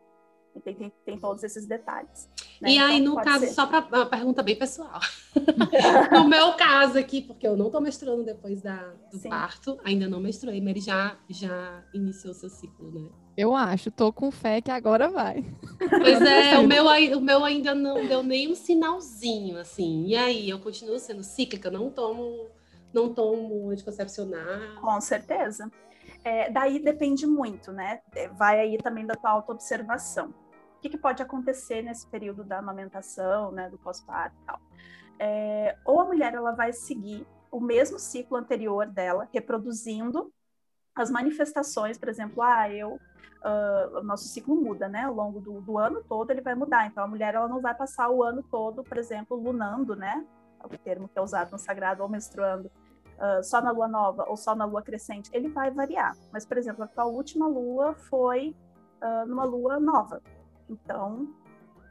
[0.59, 2.29] E tem, tem, tem todos esses detalhes.
[2.61, 2.73] Né?
[2.73, 3.53] E aí, então, no caso, ser.
[3.53, 4.99] só para uma pergunta bem pessoal.
[6.13, 9.29] no meu caso aqui, porque eu não estou menstruando depois da, do Sim.
[9.29, 13.09] parto, ainda não menstruei, mas ele já, já iniciou seu ciclo, né?
[13.37, 15.45] Eu acho, tô com fé que agora vai.
[15.79, 20.07] Pois é, o meu, o meu ainda não deu nem um sinalzinho, assim.
[20.07, 22.49] E aí, eu continuo sendo cíclica, não tomo,
[22.93, 24.81] não tomo anticoncepcional.
[24.81, 25.71] Com certeza.
[26.25, 28.01] É, daí depende muito, né?
[28.15, 30.35] É, vai aí também da tua autoobservação.
[30.79, 34.61] O que, que pode acontecer nesse período da amamentação, né, do pós-parto e tal?
[35.19, 40.33] É, ou a mulher ela vai seguir o mesmo ciclo anterior dela, reproduzindo
[40.95, 42.99] as manifestações, por exemplo, ah, eu
[43.45, 45.05] uh, o nosso ciclo muda, né?
[45.05, 46.87] Ao longo do, do, ano todo ele vai mudar.
[46.87, 50.25] Então a mulher ela não vai passar o ano todo, por exemplo, lunando, né?
[50.61, 52.71] É o termo que é usado no sagrado ou menstruando.
[53.19, 56.17] Uh, só na lua nova ou só na lua crescente, ele vai variar.
[56.33, 58.55] Mas, por exemplo, a tua última lua foi
[59.03, 60.23] uh, numa lua nova.
[60.69, 61.35] Então,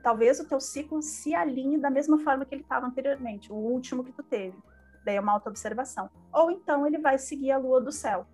[0.04, 4.04] talvez o teu ciclo se alinhe da mesma forma que ele estava anteriormente, o último
[4.04, 4.58] que tu teve.
[5.06, 6.10] Daí é uma auto-observação.
[6.34, 8.28] Ou então ele vai seguir a lua do céu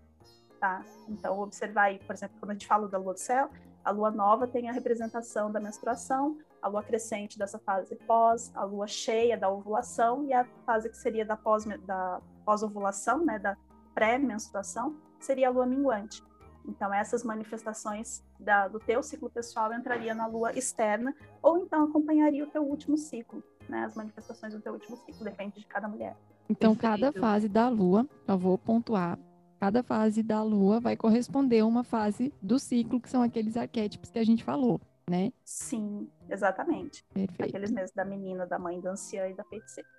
[0.63, 0.81] tá?
[1.09, 3.49] Então, observar aí, por exemplo, quando a gente fala da lua do céu,
[3.83, 8.63] a lua nova tem a representação da menstruação, a lua crescente dessa fase pós, a
[8.63, 13.57] lua cheia da ovulação e a fase que seria da pós da pós-ovulação, né, da
[13.93, 16.23] pré-menstruação, seria a lua minguante.
[16.65, 22.43] Então, essas manifestações da, do teu ciclo pessoal entraria na lua externa, ou então acompanharia
[22.43, 23.83] o teu último ciclo, né?
[23.83, 26.15] As manifestações do teu último ciclo, depende de cada mulher.
[26.49, 29.17] Então, cada fase da lua, eu vou pontuar,
[29.59, 34.09] cada fase da lua vai corresponder a uma fase do ciclo, que são aqueles arquétipos
[34.09, 35.31] que a gente falou, né?
[35.43, 37.05] Sim, exatamente.
[37.13, 37.49] Perfeito.
[37.49, 39.89] Aqueles mesmos da menina, da mãe, da anciã e da feiticeira.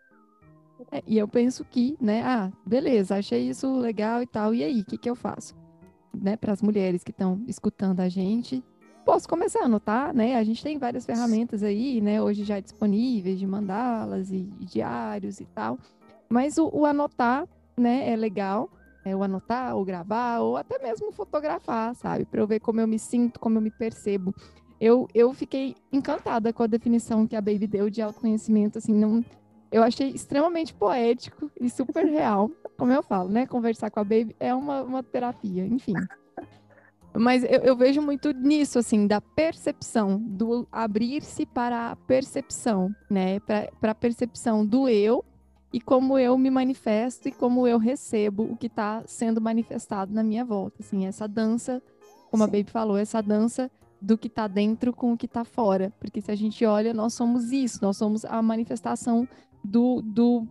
[0.90, 4.80] É, e eu penso que, né, ah, beleza, achei isso legal e tal, e aí,
[4.80, 5.54] o que, que eu faço?
[6.20, 8.62] Né, para as mulheres que estão escutando a gente,
[9.04, 10.36] posso começar a anotar, né?
[10.36, 15.40] A gente tem várias ferramentas aí, né, hoje já disponíveis de mandalas e, e diários
[15.40, 15.78] e tal,
[16.28, 17.46] mas o, o anotar,
[17.76, 18.70] né, é legal,
[19.04, 22.24] é, ou anotar, ou gravar, ou até mesmo fotografar, sabe?
[22.24, 24.34] Para eu ver como eu me sinto, como eu me percebo.
[24.80, 29.24] Eu, eu fiquei encantada com a definição que a Baby deu de autoconhecimento, assim, não,
[29.74, 32.48] eu achei extremamente poético e super real.
[32.78, 33.44] Como eu falo, né?
[33.44, 35.94] Conversar com a Baby é uma, uma terapia, enfim.
[37.12, 43.40] Mas eu, eu vejo muito nisso, assim, da percepção, do abrir-se para a percepção, né?
[43.40, 45.24] Para a percepção do eu
[45.72, 50.22] e como eu me manifesto e como eu recebo o que está sendo manifestado na
[50.22, 50.76] minha volta.
[50.84, 51.82] Assim, essa dança,
[52.30, 52.48] como Sim.
[52.48, 53.68] a Baby falou, essa dança
[54.00, 55.92] do que está dentro com o que está fora.
[55.98, 59.26] Porque se a gente olha, nós somos isso, nós somos a manifestação
[59.64, 60.46] do, do,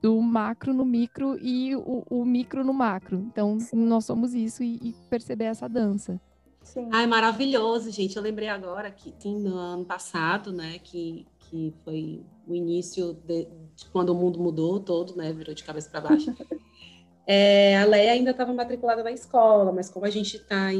[0.00, 3.18] do macro no micro e o, o micro no macro.
[3.18, 3.84] Então, Sim.
[3.84, 6.20] nós somos isso e, e perceber essa dança.
[6.64, 6.88] Sim.
[6.90, 8.16] Ai, maravilhoso, gente.
[8.16, 13.46] Eu lembrei agora que sim, no ano passado, né, que, que foi o início de,
[13.76, 16.34] de quando o mundo mudou todo, né, virou de cabeça para baixo.
[17.26, 20.70] é, a Leia ainda estava matriculada na escola, mas como a gente está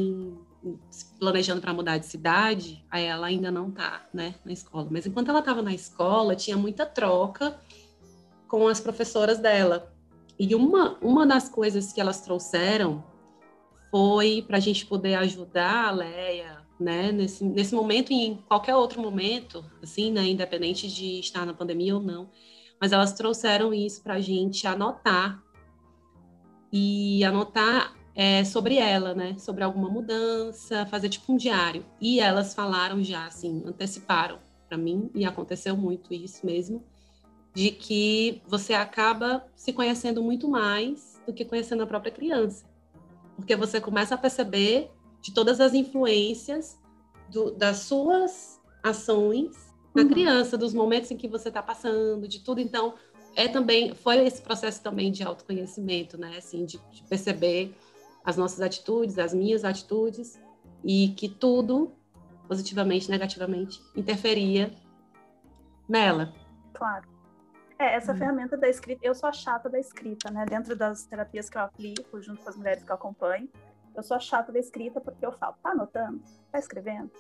[1.19, 4.89] planejando para mudar de cidade, aí ela ainda não está, né, na escola.
[4.91, 7.59] Mas enquanto ela estava na escola, tinha muita troca
[8.55, 9.93] com as professoras dela.
[10.39, 13.03] E uma, uma das coisas que elas trouxeram
[13.91, 18.77] foi para a gente poder ajudar a Leia né, nesse, nesse momento e em qualquer
[18.77, 22.31] outro momento, assim, né, independente de estar na pandemia ou não,
[22.81, 25.43] mas elas trouxeram isso para a gente anotar
[26.73, 31.85] e anotar é, sobre ela, né, sobre alguma mudança, fazer tipo um diário.
[32.01, 34.39] E elas falaram já, assim, anteciparam
[34.69, 36.85] para mim e aconteceu muito isso mesmo,
[37.55, 42.67] de que você acaba se conhecendo muito mais do que conhecendo a própria criança,
[43.37, 44.91] porque você começa a perceber
[45.23, 46.79] de todas as influências
[47.31, 50.09] do, das suas ações na uhum.
[50.09, 52.61] criança, dos momentos em que você está passando, de tudo.
[52.61, 52.95] Então,
[53.37, 56.37] é também foi esse processo também de autoconhecimento, né?
[56.37, 57.75] Assim, de, de perceber
[58.25, 60.39] as nossas atitudes, as minhas atitudes
[60.85, 61.93] e que tudo,
[62.49, 64.75] positivamente, negativamente, interferia
[65.89, 66.35] nela.
[66.73, 67.14] Claro.
[67.85, 68.17] É, essa hum.
[68.17, 70.47] ferramenta da escrita, eu sou a chata da escrita, né?
[70.47, 73.49] Dentro das terapias que eu aplico, junto com as mulheres que eu acompanho,
[73.95, 76.23] eu sou a chata da escrita porque eu falo, tá anotando?
[76.51, 77.11] Tá escrevendo?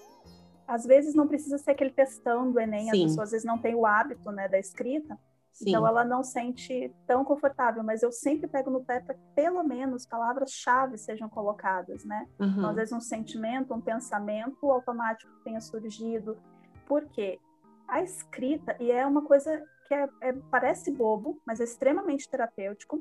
[0.66, 2.90] Às vezes não precisa ser aquele textão do Enem, Sim.
[2.90, 5.18] as pessoas às vezes não têm o hábito, né, da escrita,
[5.52, 5.68] Sim.
[5.68, 10.06] então ela não sente tão confortável, mas eu sempre pego no pé para pelo menos
[10.06, 12.26] palavras-chave sejam colocadas, né?
[12.40, 12.48] Uhum.
[12.48, 16.38] Então, às vezes um sentimento, um pensamento automático tenha surgido,
[16.86, 17.38] porque
[17.86, 23.00] a escrita, e é uma coisa que é, é, parece bobo, mas é extremamente terapêutico,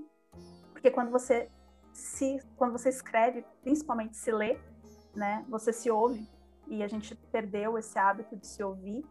[0.72, 1.50] porque quando você
[1.92, 4.58] se quando você escreve, principalmente se lê,
[5.16, 6.28] né, você se ouve
[6.68, 9.06] e a gente perdeu esse hábito de se ouvir.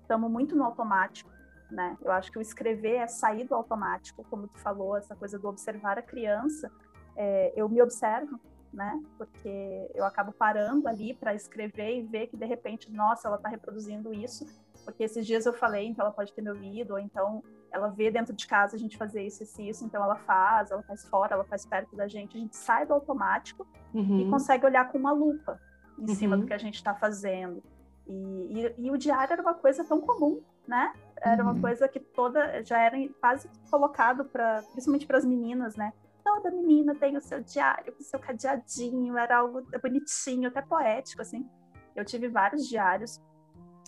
[0.00, 1.30] Estamos muito no automático,
[1.70, 1.96] né?
[2.02, 5.48] Eu acho que o escrever é sair do automático, como tu falou, essa coisa do
[5.48, 6.70] observar a criança.
[7.16, 8.38] É, eu me observo,
[8.72, 9.02] né?
[9.16, 13.48] Porque eu acabo parando ali para escrever e ver que de repente, nossa, ela está
[13.48, 14.44] reproduzindo isso
[14.84, 17.42] porque esses dias eu falei, então ela pode ter me ouvido, ou então
[17.72, 20.82] ela vê dentro de casa a gente fazer isso e isso, então ela faz, ela
[20.82, 24.20] faz fora, ela faz perto da gente, a gente sai do automático uhum.
[24.20, 25.60] e consegue olhar com uma lupa
[25.98, 26.14] em uhum.
[26.14, 27.62] cima do que a gente está fazendo.
[28.06, 30.92] E, e, e, o diário era uma coisa tão comum, né?
[31.16, 31.52] Era uhum.
[31.52, 35.92] uma coisa que toda já era quase colocado para, principalmente para as meninas, né?
[36.22, 41.48] Toda menina tem o seu diário, o seu cadeadinho, era algo bonitinho, até poético, assim.
[41.96, 43.20] Eu tive vários diários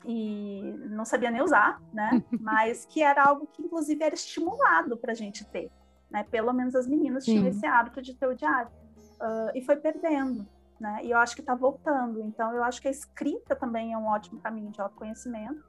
[0.05, 2.23] e não sabia nem usar, né?
[2.41, 5.71] Mas que era algo que inclusive era estimulado para a gente ter,
[6.11, 6.25] né?
[6.31, 7.33] Pelo menos as meninas Sim.
[7.33, 8.71] tinham esse hábito de ter o diário
[9.21, 10.47] uh, e foi perdendo,
[10.79, 11.01] né?
[11.03, 12.21] E eu acho que está voltando.
[12.23, 15.63] Então eu acho que a escrita também é um ótimo caminho de autoconhecimento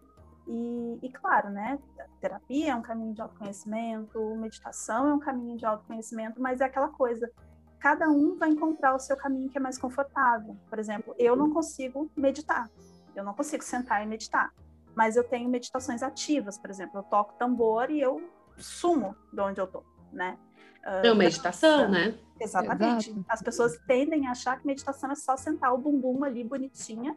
[0.47, 1.79] e, e claro, né?
[2.19, 6.89] Terapia é um caminho de autoconhecimento, meditação é um caminho de autoconhecimento, mas é aquela
[6.89, 7.31] coisa
[7.79, 10.57] cada um vai encontrar o seu caminho que é mais confortável.
[10.69, 12.69] Por exemplo, eu não consigo meditar.
[13.17, 14.53] Eu não consigo sentar e meditar.
[14.95, 18.21] Mas eu tenho meditações ativas, por exemplo, eu toco tambor e eu
[18.57, 20.37] sumo de onde eu tô, né?
[20.83, 22.17] É uma meditação, né?
[22.39, 23.09] Exatamente.
[23.09, 23.25] Exato.
[23.27, 27.15] As pessoas tendem a achar que meditação é só sentar o bumbum ali bonitinha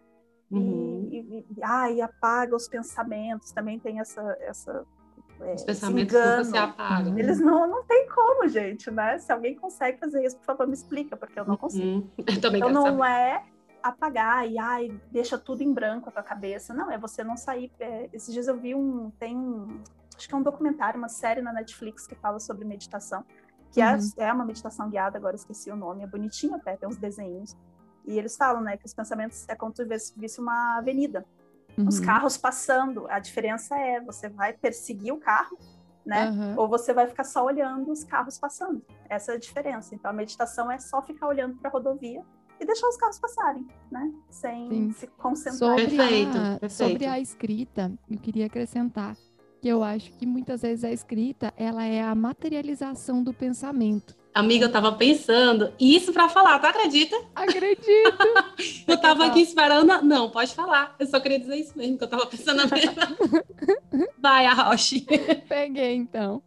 [0.50, 1.08] uhum.
[1.10, 3.52] e, e, e, ah, e apaga os pensamentos.
[3.52, 4.84] Também tem essa, essa
[5.40, 6.44] é, os pensamentos engano.
[6.44, 7.10] você apaga.
[7.18, 9.18] Eles não, não tem como, gente, né?
[9.18, 11.86] Se alguém consegue fazer isso, por favor, me explica, porque eu não consigo.
[11.86, 12.10] Uhum.
[12.26, 13.08] Eu também então não saber.
[13.08, 13.44] é
[13.82, 16.72] apagar e ai, deixa tudo em branco a tua cabeça.
[16.74, 17.72] Não, é você não sair.
[17.78, 19.10] É, esses dias eu vi um.
[19.18, 19.82] Tem um.
[20.16, 23.24] Acho que é um documentário, uma série na Netflix que fala sobre meditação.
[23.70, 24.00] Que é, uhum.
[24.18, 27.56] é, é uma meditação guiada, agora esqueci o nome, é bonitinho até, tem uns desenhos.
[28.04, 29.84] E eles falam, né, que os pensamentos é como se
[30.16, 31.24] visse uma avenida.
[31.78, 31.86] Uhum.
[31.86, 35.56] Os carros passando, a diferença é, você vai perseguir o carro,
[36.04, 36.30] né?
[36.30, 36.54] Uhum.
[36.58, 38.84] Ou você vai ficar só olhando os carros passando.
[39.08, 39.94] Essa é a diferença.
[39.94, 42.24] Então a meditação é só ficar olhando para a rodovia
[42.60, 44.12] e deixar os carros passarem, né?
[44.28, 44.92] Sem Sim.
[44.92, 45.78] se concentrar.
[45.78, 46.72] Sobre, perfeito, a, perfeito.
[46.72, 49.16] sobre a escrita, eu queria acrescentar
[49.60, 54.16] que eu acho que muitas vezes a escrita ela é a materialização do pensamento.
[54.32, 57.16] Amiga, eu tava pensando isso para falar, tu acredita?
[57.34, 57.84] Acredito.
[58.86, 60.02] eu tava aqui esperando.
[60.02, 60.94] Não, pode falar.
[61.00, 62.94] Eu só queria dizer isso mesmo, que eu tava pensando mesmo.
[64.18, 65.04] Vai, a Roche.
[65.48, 66.42] Peguei, então.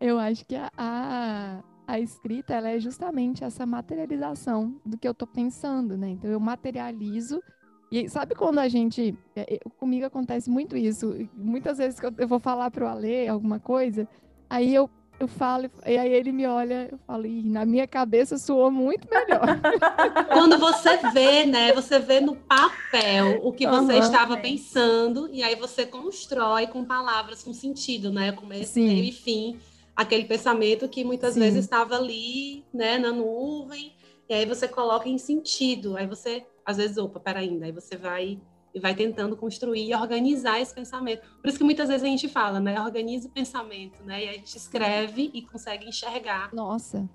[0.00, 5.12] Eu acho que a, a, a escrita ela é justamente essa materialização do que eu
[5.12, 6.10] estou pensando, né?
[6.10, 7.42] Então eu materializo
[7.90, 11.14] e sabe quando a gente é, é, comigo acontece muito isso.
[11.34, 14.08] Muitas vezes que eu, vou falar para o Ale alguma coisa,
[14.48, 18.36] aí eu eu falo, e aí ele me olha, eu falo, e na minha cabeça
[18.36, 19.46] soou muito melhor.
[20.32, 21.72] Quando você vê, né?
[21.72, 24.40] Você vê no papel o que você uhum, estava é.
[24.40, 28.32] pensando, e aí você constrói com palavras com sentido, né?
[28.32, 29.56] Começo, meio e fim
[29.96, 31.40] aquele pensamento que muitas Sim.
[31.40, 33.94] vezes estava ali, né, na nuvem,
[34.28, 38.40] e aí você coloca em sentido, aí você, às vezes, opa, peraí, aí você vai
[38.74, 41.22] e vai tentando construir e organizar esse pensamento.
[41.40, 44.32] Por isso que muitas vezes a gente fala, né, organiza o pensamento, né, e a
[44.32, 46.52] gente escreve e consegue enxergar.
[46.52, 47.08] Nossa.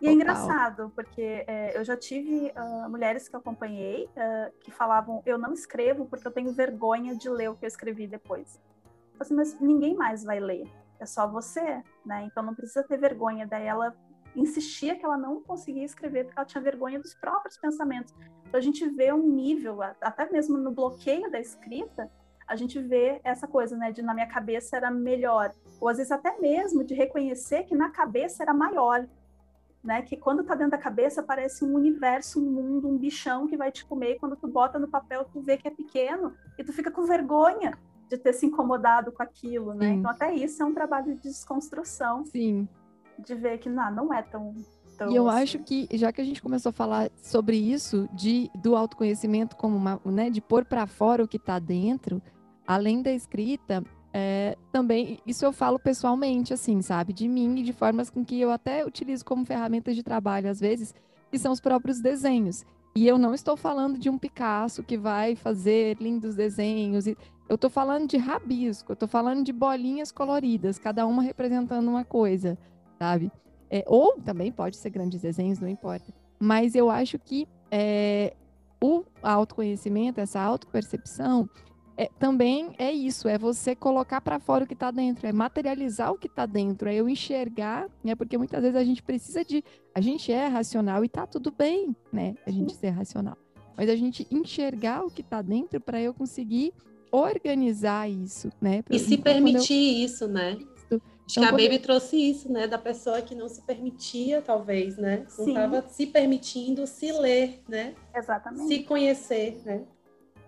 [0.00, 4.70] E é engraçado, porque é, eu já tive uh, mulheres que eu acompanhei uh, que
[4.70, 8.60] falavam: eu não escrevo porque eu tenho vergonha de ler o que eu escrevi depois.
[9.18, 12.24] Assim, mas ninguém mais vai ler é só você, né?
[12.24, 13.46] Então não precisa ter vergonha.
[13.46, 13.94] Daí ela
[14.34, 18.14] insistia que ela não conseguia escrever porque ela tinha vergonha dos próprios pensamentos.
[18.46, 22.10] Então a gente vê um nível, até mesmo no bloqueio da escrita,
[22.46, 26.12] a gente vê essa coisa, né, de na minha cabeça era melhor, ou às vezes
[26.12, 29.04] até mesmo de reconhecer que na cabeça era maior,
[29.82, 33.56] né, que quando tá dentro da cabeça parece um universo, um mundo, um bichão que
[33.56, 36.62] vai te comer, e quando tu bota no papel tu vê que é pequeno e
[36.62, 37.76] tu fica com vergonha
[38.08, 39.88] de ter se incomodado com aquilo, né?
[39.88, 39.94] Sim.
[39.98, 42.24] Então até isso é um trabalho de desconstrução.
[42.26, 42.68] Sim.
[43.18, 44.54] De ver que não, não é tão
[44.96, 45.42] então, e eu assim.
[45.42, 49.76] acho que, já que a gente começou a falar sobre isso, de, do autoconhecimento como
[49.76, 52.20] uma, né, de pôr para fora o que está dentro,
[52.66, 57.12] além da escrita, é, também, isso eu falo pessoalmente, assim, sabe?
[57.12, 60.58] De mim e de formas com que eu até utilizo como ferramentas de trabalho, às
[60.58, 60.94] vezes,
[61.30, 62.64] que são os próprios desenhos.
[62.94, 67.04] E eu não estou falando de um Picasso que vai fazer lindos desenhos.
[67.48, 72.04] Eu estou falando de rabisco, eu estou falando de bolinhas coloridas, cada uma representando uma
[72.04, 72.58] coisa,
[72.98, 73.30] sabe?
[73.70, 76.12] É, ou também pode ser grandes desenhos, não importa.
[76.38, 78.34] Mas eu acho que é,
[78.82, 81.48] o autoconhecimento, essa autopercepção,
[81.96, 86.12] é, também é isso, é você colocar para fora o que está dentro, é materializar
[86.12, 88.14] o que está dentro, é eu enxergar, né?
[88.14, 91.96] Porque muitas vezes a gente precisa de, a gente é racional e tá tudo bem,
[92.12, 92.34] né?
[92.46, 93.36] A gente ser racional,
[93.76, 96.74] mas a gente enxergar o que está dentro para eu conseguir
[97.20, 98.82] organizar isso, né?
[98.82, 100.06] Pra, e se permitir eu...
[100.06, 100.58] isso, né?
[101.26, 102.68] Acho então, que a Baby trouxe isso, né?
[102.68, 105.26] Da pessoa que não se permitia, talvez, né?
[105.36, 107.94] Não estava se permitindo se ler, né?
[108.14, 108.68] Exatamente.
[108.68, 109.82] Se conhecer, né?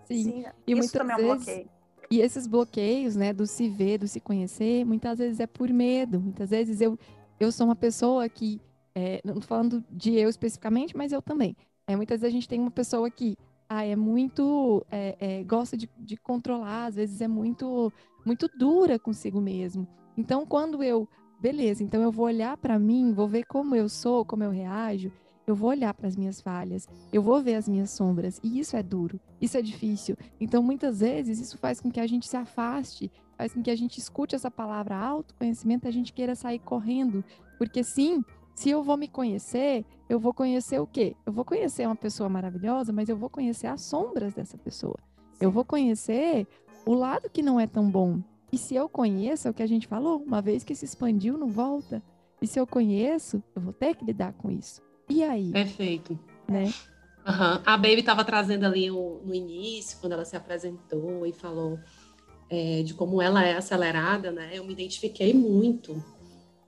[0.06, 0.22] Sim.
[0.22, 0.44] Sim.
[0.66, 1.70] E isso muitas vezes, é um bloqueio.
[2.10, 6.20] E esses bloqueios, né, do se ver, do se conhecer, muitas vezes é por medo.
[6.20, 6.96] Muitas vezes eu,
[7.40, 8.60] eu sou uma pessoa que,
[8.94, 11.56] é, não estou falando de eu especificamente, mas eu também.
[11.88, 13.36] É, muitas vezes a gente tem uma pessoa que
[13.68, 17.92] ah, é muito, é, é, gosta de, de controlar, às vezes é muito,
[18.24, 19.86] muito dura consigo mesmo.
[20.16, 21.06] Então, quando eu,
[21.38, 25.12] beleza, então eu vou olhar para mim, vou ver como eu sou, como eu reajo,
[25.46, 28.76] eu vou olhar para as minhas falhas, eu vou ver as minhas sombras, e isso
[28.76, 30.16] é duro, isso é difícil.
[30.40, 33.76] Então, muitas vezes, isso faz com que a gente se afaste, faz com que a
[33.76, 37.24] gente escute essa palavra autoconhecimento, a gente queira sair correndo,
[37.56, 38.22] porque sim,
[38.58, 41.14] se eu vou me conhecer, eu vou conhecer o quê?
[41.24, 44.96] Eu vou conhecer uma pessoa maravilhosa, mas eu vou conhecer as sombras dessa pessoa.
[45.40, 46.44] Eu vou conhecer
[46.84, 48.20] o lado que não é tão bom.
[48.50, 51.38] E se eu conheço, é o que a gente falou, uma vez que se expandiu,
[51.38, 52.02] não volta.
[52.42, 54.82] E se eu conheço, eu vou ter que lidar com isso.
[55.08, 55.52] E aí?
[55.52, 56.18] Perfeito.
[56.48, 56.64] Né?
[56.64, 57.62] Uhum.
[57.64, 61.78] A Baby estava trazendo ali o, no início, quando ela se apresentou e falou
[62.50, 64.50] é, de como ela é acelerada, né?
[64.52, 66.02] Eu me identifiquei muito.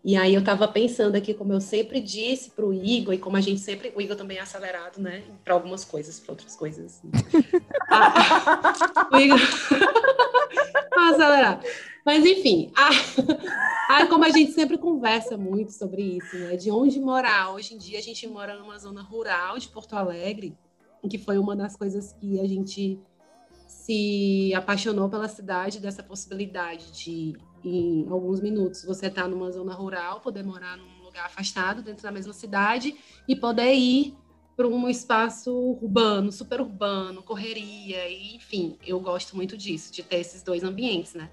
[0.03, 3.37] E aí eu estava pensando aqui, como eu sempre disse para o Igor, e como
[3.37, 3.93] a gente sempre.
[3.95, 5.23] O Igor também é acelerado, né?
[5.45, 7.03] Para algumas coisas, para outras coisas.
[7.91, 9.39] ah, o Igor.
[11.11, 11.61] acelerar.
[12.05, 16.57] Mas, enfim, a, a, como a gente sempre conversa muito sobre isso, né?
[16.57, 17.53] De onde morar.
[17.53, 20.57] Hoje em dia, a gente mora numa zona rural de Porto Alegre,
[21.09, 22.99] que foi uma das coisas que a gente
[23.67, 29.75] se apaixonou pela cidade, dessa possibilidade de, em alguns minutos, você estar tá numa zona
[29.75, 32.97] rural, poder morar num lugar afastado, dentro da mesma cidade,
[33.29, 34.17] e poder ir
[34.57, 40.17] para um espaço urbano, super urbano, correria, e, enfim, eu gosto muito disso, de ter
[40.17, 41.31] esses dois ambientes, né?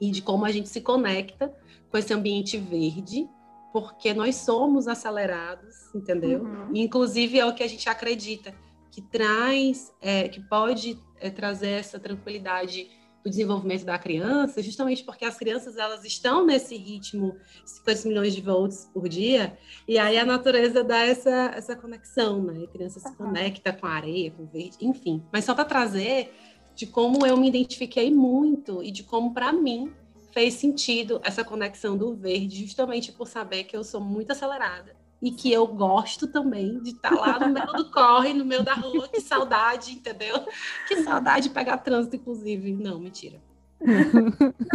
[0.00, 1.54] E de como a gente se conecta
[1.90, 3.28] com esse ambiente verde,
[3.72, 6.42] porque nós somos acelerados, entendeu?
[6.42, 6.70] Uhum.
[6.74, 8.54] Inclusive é o que a gente acredita
[8.90, 12.90] que traz, é, que pode é, trazer essa tranquilidade
[13.22, 18.40] do desenvolvimento da criança, justamente porque as crianças elas estão nesse ritmo 50 milhões de
[18.40, 19.56] volts por dia,
[19.86, 22.64] e aí a natureza dá essa, essa conexão, né?
[22.64, 25.22] A criança se conecta com a areia, com o verde, enfim.
[25.32, 26.34] Mas só para trazer
[26.74, 29.92] de como eu me identifiquei muito e de como para mim
[30.32, 35.30] fez sentido essa conexão do verde, justamente por saber que eu sou muito acelerada e
[35.30, 38.74] que eu gosto também de estar tá lá no meio do corre, no meio da
[38.74, 39.08] rua.
[39.08, 40.44] Que saudade, entendeu?
[40.88, 42.72] Que saudade de pegar trânsito, inclusive.
[42.72, 43.40] Não, mentira.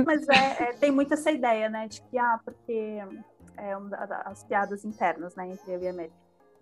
[0.05, 2.97] Mas é, é, tem muito essa ideia, né, de que, ah, porque
[3.57, 6.11] é uma das piadas internas, né, entre eu e a Mary,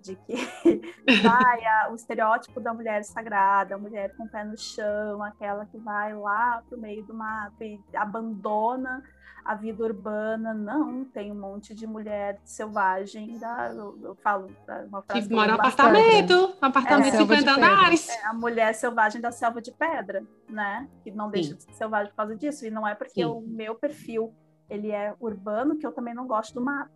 [0.06, 0.36] de que
[1.24, 5.66] vai a, o estereótipo da mulher sagrada, a mulher com o pé no chão, aquela
[5.66, 9.04] que vai lá pro meio do mato e abandona
[9.44, 14.50] a vida urbana, não, tem um monte de mulher selvagem, da, eu, eu falo
[14.88, 15.28] uma frase.
[15.28, 18.10] Que mora no apartamento, apartamento é, 50 andares.
[18.10, 20.90] É, a mulher selvagem da selva de pedra, né?
[21.04, 21.58] Que não deixa Sim.
[21.58, 22.66] de ser selvagem por causa disso.
[22.66, 23.26] E não é porque Sim.
[23.26, 24.34] o meu perfil
[24.68, 26.92] ele é urbano que eu também não gosto do mato.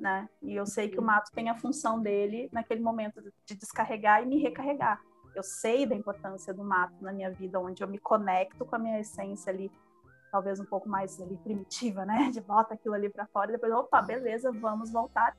[0.00, 0.28] Né?
[0.40, 4.26] E eu sei que o mato tem a função dele naquele momento de descarregar e
[4.26, 4.98] me recarregar.
[5.36, 8.78] Eu sei da importância do mato na minha vida, onde eu me conecto com a
[8.78, 9.70] minha essência ali
[10.30, 12.30] talvez um pouco mais ali, primitiva, né?
[12.32, 15.36] De bota aquilo ali para fora e depois, opa, beleza, vamos voltar.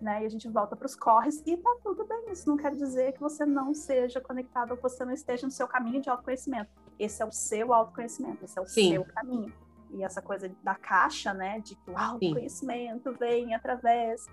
[0.00, 0.22] Né?
[0.22, 2.30] E a gente volta para os corres e tá tudo bem.
[2.30, 5.52] Isso não quer dizer que você não seja conectado ou que você não esteja no
[5.52, 6.70] seu caminho de autoconhecimento.
[6.98, 8.92] Esse é o seu autoconhecimento, esse é o Sim.
[8.92, 9.52] seu caminho.
[9.94, 13.16] E essa coisa da caixa, né, de que o autoconhecimento Sim.
[13.18, 14.26] vem através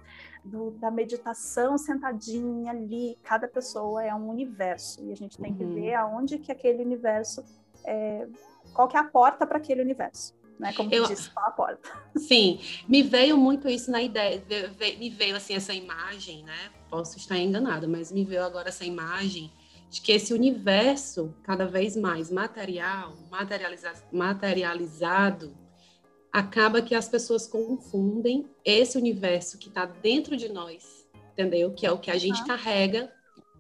[0.44, 3.18] do, da meditação sentadinha ali.
[3.24, 5.58] Cada pessoa é um universo e a gente tem uhum.
[5.58, 7.44] que ver aonde que aquele universo
[7.86, 8.28] é,
[8.74, 10.34] qual que é a porta para aquele universo.
[10.60, 10.74] Né?
[10.74, 11.90] Como eu disse, qual a porta?
[12.16, 14.44] Sim, me veio muito isso na ideia,
[15.00, 16.70] me veio assim essa imagem, né?
[16.88, 19.52] Posso estar enganada, mas me veio agora essa imagem
[19.92, 25.54] de que esse universo cada vez mais material, materializa materializado,
[26.32, 31.74] acaba que as pessoas confundem esse universo que está dentro de nós, entendeu?
[31.74, 33.12] Que é o que a gente carrega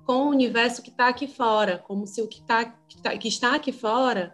[0.06, 3.28] com o universo que está aqui fora, como se o que, tá, que, tá, que
[3.28, 4.34] está aqui fora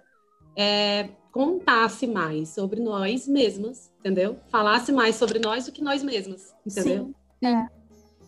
[0.56, 4.40] é, contasse mais sobre nós mesmas, entendeu?
[4.52, 7.12] Falasse mais sobre nós do que nós mesmas, entendeu?
[7.42, 7.48] Sim.
[7.48, 7.68] É.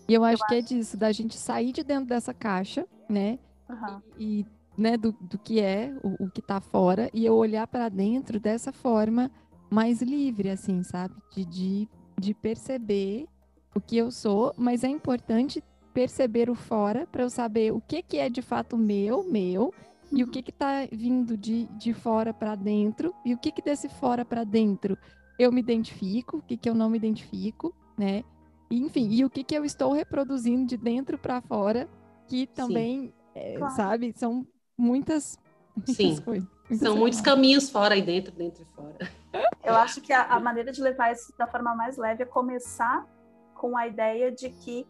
[0.08, 0.74] E eu acho eu que é acho.
[0.74, 3.38] é disso, da gente sair de dentro dessa caixa, né?
[3.70, 4.02] Uhum.
[4.18, 4.46] E,
[4.78, 8.40] né, do, do que é, o, o que está fora, e eu olhar para dentro
[8.40, 9.32] dessa forma
[9.70, 11.14] mais livre, assim, sabe?
[11.34, 11.90] De, de,
[12.20, 13.28] de perceber
[13.76, 15.64] o que eu sou, mas é importante
[15.94, 19.74] perceber o fora para eu saber o que, que é de fato meu, meu,
[20.12, 23.62] e o que que tá vindo de, de fora para dentro, e o que que
[23.62, 24.98] desse fora para dentro
[25.38, 28.24] eu me identifico, o que que eu não me identifico, né?
[28.72, 31.90] enfim, e o que que eu estou reproduzindo de dentro para fora,
[32.28, 33.76] que também, é, claro.
[33.76, 35.38] sabe, são muitas,
[35.76, 36.22] muitas Sim.
[36.22, 36.48] coisas.
[36.78, 38.96] São muitos caminhos fora e dentro, dentro e fora.
[39.64, 43.08] Eu acho que a, a maneira de levar isso da forma mais leve é começar
[43.56, 44.86] com a ideia de que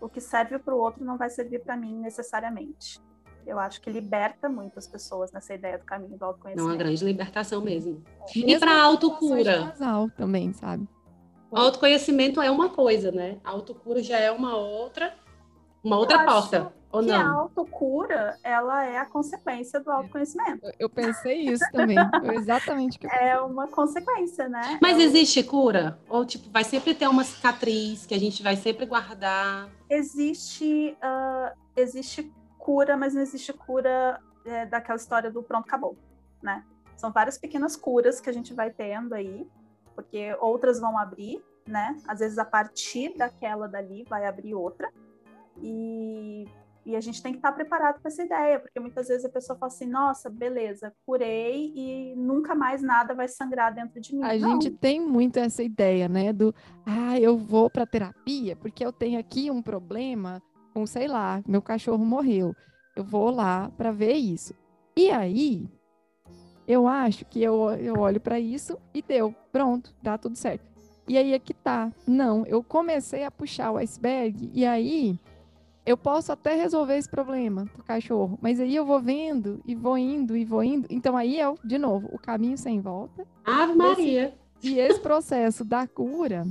[0.00, 3.00] o que serve para o outro não vai servir para mim necessariamente.
[3.46, 6.68] Eu acho que liberta muitas pessoas nessa ideia do caminho do autoconhecimento.
[6.68, 8.02] É uma grande libertação mesmo.
[8.34, 8.38] É.
[8.38, 9.70] E para a autocura.
[9.70, 10.86] casal também, sabe?
[11.50, 13.38] O autoconhecimento é uma coisa, né?
[13.42, 15.14] A autocura já é uma outra,
[15.82, 16.72] uma outra porta.
[16.92, 17.20] Ou que não?
[17.20, 20.66] a autocura, ela é a consequência do autoconhecimento.
[20.78, 21.96] Eu pensei isso também.
[22.24, 23.28] Foi exatamente o que eu pensei.
[23.28, 24.78] É uma consequência, né?
[24.82, 25.98] Mas é existe cura?
[26.08, 29.68] Ou, tipo, vai sempre ter uma cicatriz que a gente vai sempre guardar?
[29.88, 35.96] Existe, uh, existe cura, mas não existe cura é, daquela história do pronto, acabou,
[36.42, 36.64] né?
[36.96, 39.48] São várias pequenas curas que a gente vai tendo aí,
[39.94, 41.96] porque outras vão abrir, né?
[42.06, 44.90] Às vezes a partir daquela dali vai abrir outra.
[45.62, 46.46] E
[46.90, 49.58] e a gente tem que estar preparado para essa ideia, porque muitas vezes a pessoa
[49.58, 54.22] fala assim: nossa, beleza, curei e nunca mais nada vai sangrar dentro de mim.
[54.24, 54.60] A Não.
[54.60, 56.32] gente tem muito essa ideia, né?
[56.32, 60.42] Do, ah, eu vou para terapia porque eu tenho aqui um problema
[60.74, 62.54] com, sei lá, meu cachorro morreu.
[62.96, 64.54] Eu vou lá para ver isso.
[64.96, 65.68] E aí,
[66.66, 70.64] eu acho que eu, eu olho para isso e deu, pronto, tá tudo certo.
[71.08, 71.90] E aí é que tá.
[72.06, 75.18] Não, eu comecei a puxar o iceberg e aí
[75.84, 79.96] eu posso até resolver esse problema do cachorro, mas aí eu vou vendo e vou
[79.96, 80.86] indo e vou indo.
[80.90, 83.26] Então aí é, de novo, o caminho sem volta.
[83.44, 84.34] Ave Maria!
[84.62, 86.46] Esse, e esse processo da cura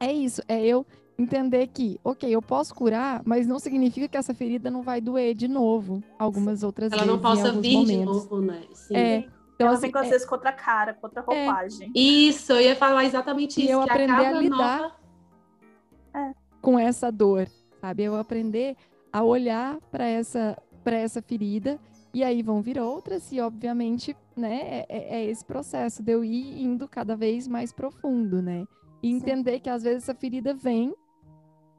[0.00, 0.86] é isso, é eu
[1.18, 5.34] entender que, ok, eu posso curar, mas não significa que essa ferida não vai doer
[5.34, 7.08] de novo algumas outras Ela vezes.
[7.08, 7.90] Ela não possa vir momentos.
[7.90, 8.62] de novo, né?
[8.72, 8.96] Sim.
[8.96, 9.16] É.
[9.54, 11.46] Então, Ela assim, vem, às é, vezes, com outra cara, com outra é.
[11.46, 11.88] roupagem.
[11.94, 11.98] É.
[11.98, 13.68] Isso, eu ia falar exatamente isso.
[13.68, 14.96] E eu aprender a lidar nova...
[16.14, 16.32] É.
[16.60, 17.48] com essa dor
[17.86, 18.02] sabe?
[18.02, 18.76] Eu aprender
[19.12, 21.80] a olhar para essa para essa ferida
[22.14, 26.24] e aí vão vir outras e obviamente, né, é, é, é, esse processo de eu
[26.24, 28.64] ir indo cada vez mais profundo, né?
[29.02, 29.60] E entender Sim.
[29.60, 30.94] que às vezes essa ferida vem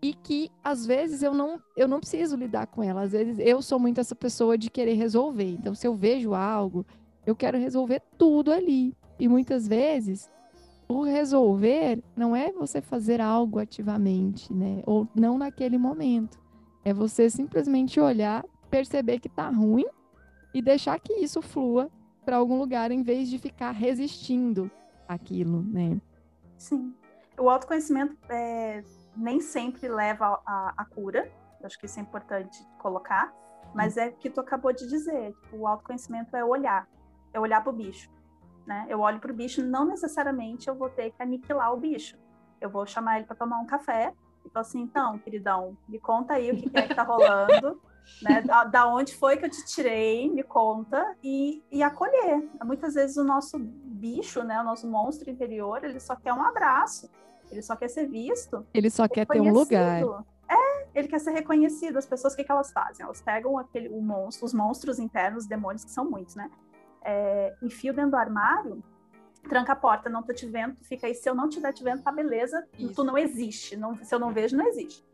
[0.02, 3.02] e que às vezes eu não eu não preciso lidar com ela.
[3.02, 5.52] Às vezes eu sou muito essa pessoa de querer resolver.
[5.52, 6.86] Então se eu vejo algo,
[7.26, 8.96] eu quero resolver tudo ali.
[9.20, 10.30] E muitas vezes
[10.88, 14.82] o resolver não é você fazer algo ativamente, né?
[14.86, 16.40] Ou não naquele momento.
[16.84, 19.86] É você simplesmente olhar, perceber que tá ruim
[20.54, 21.92] e deixar que isso flua
[22.24, 24.72] para algum lugar em vez de ficar resistindo
[25.08, 26.00] aquilo, né?
[26.58, 26.94] Sim.
[27.38, 28.82] O autoconhecimento é,
[29.16, 31.30] nem sempre leva à cura.
[31.60, 33.34] Eu acho que isso é importante colocar.
[33.76, 35.36] Mas é o que tu acabou de dizer.
[35.52, 36.88] O autoconhecimento é olhar.
[37.34, 38.10] É olhar para o bicho
[38.68, 38.86] né?
[38.90, 42.18] Eu olho para o bicho, não necessariamente eu vou ter que aniquilar o bicho.
[42.60, 44.14] Eu vou chamar ele para tomar um café
[44.46, 47.82] e falar assim, então, queridão, me conta aí o que, que é que tá rolando,
[48.22, 48.42] né?
[48.42, 52.50] Da, da, onde foi que eu te tirei, me conta e, e acolher.
[52.66, 57.10] Muitas vezes o nosso bicho, né, o nosso monstro interior, ele só quer um abraço,
[57.50, 58.66] ele só quer ser visto.
[58.74, 60.02] Ele só quer ter um lugar.
[60.50, 61.98] É, ele quer ser reconhecido.
[61.98, 63.06] As pessoas, o que, que elas fazem?
[63.06, 66.50] Elas pegam aquele, o monstro, os monstros internos, os demônios, que são muitos, né?
[67.08, 68.84] É, enfio dentro do armário,
[69.48, 71.16] tranca a porta, não tô te vendo, fica aí.
[71.16, 72.94] Se eu não tiver te vendo, tá beleza, Isso.
[72.94, 73.78] tu não existe.
[73.78, 75.06] Não, se eu não vejo, não existe.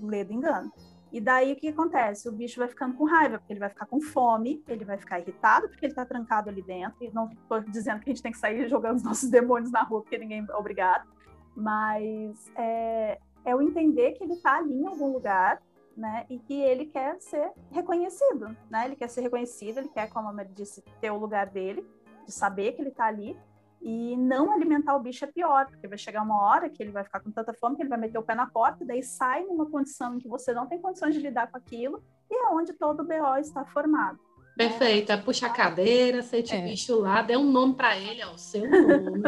[0.00, 0.72] Ledo engano.
[1.12, 2.28] E daí o que acontece?
[2.28, 5.20] O bicho vai ficando com raiva, porque ele vai ficar com fome, ele vai ficar
[5.20, 7.04] irritado porque ele tá trancado ali dentro.
[7.04, 9.82] E não tô dizendo que a gente tem que sair jogando os nossos demônios na
[9.82, 11.06] rua, porque ninguém é obrigado.
[11.54, 15.60] Mas é, é o entender que ele tá ali em algum lugar
[16.00, 16.24] né?
[16.30, 18.86] E que ele quer ser reconhecido, né?
[18.86, 21.86] Ele quer ser reconhecido, ele quer, como a Mary disse, ter o lugar dele,
[22.24, 23.36] de saber que ele está ali.
[23.82, 27.04] E não alimentar o bicho é pior, porque vai chegar uma hora que ele vai
[27.04, 29.64] ficar com tanta fome que ele vai meter o pé na porta, daí sai numa
[29.70, 33.00] condição em que você não tem condições de lidar com aquilo, e é onde todo
[33.00, 34.18] o BO está formado.
[34.54, 35.12] Perfeito.
[35.12, 36.58] É puxa a cadeira, sente é.
[36.58, 39.22] o bicho lá, dê um nome para ele, é o seu nome.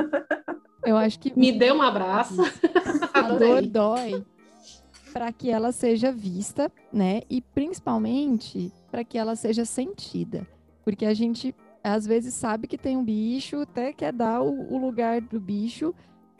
[0.85, 1.39] Eu acho que.
[1.39, 2.43] Me dê um abraço.
[3.15, 4.23] A dor dói
[5.13, 7.21] para que ela seja vista, né?
[7.29, 10.47] E principalmente para que ela seja sentida.
[10.85, 15.21] Porque a gente às vezes sabe que tem um bicho, até quer dar o, lugar
[15.21, 15.95] do bicho,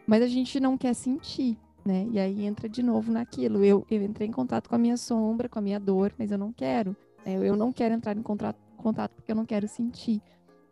[0.07, 2.07] mas a gente não quer sentir, né?
[2.11, 3.65] E aí entra de novo naquilo.
[3.65, 6.39] Eu, eu entrei em contato com a minha sombra, com a minha dor, mas eu
[6.39, 6.97] não quero.
[7.27, 7.37] Né?
[7.37, 10.23] Eu não quero entrar em contato, contato porque eu não quero sentir.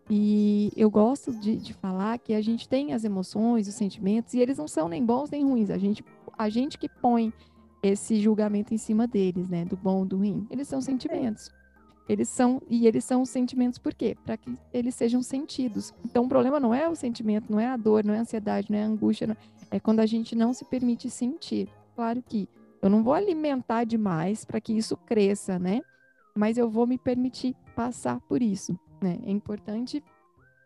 [0.08, 4.40] E eu gosto de, de falar que a gente tem as emoções, os sentimentos, e
[4.40, 5.70] eles não são nem bons nem ruins.
[5.70, 6.04] A gente,
[6.36, 7.32] a gente que põe
[7.82, 9.64] esse julgamento em cima deles, né?
[9.64, 10.46] Do bom, do ruim.
[10.50, 11.50] Eles são sentimentos.
[12.08, 14.16] Eles são, e eles são sentimentos por quê?
[14.24, 15.94] Para que eles sejam sentidos.
[16.04, 18.70] Então o problema não é o sentimento, não é a dor, não é a ansiedade,
[18.70, 19.36] não é a angústia, não,
[19.70, 21.68] é quando a gente não se permite sentir.
[21.94, 22.48] Claro que
[22.82, 25.80] eu não vou alimentar demais para que isso cresça, né?
[26.34, 29.18] Mas eu vou me permitir passar por isso, né?
[29.24, 30.02] É importante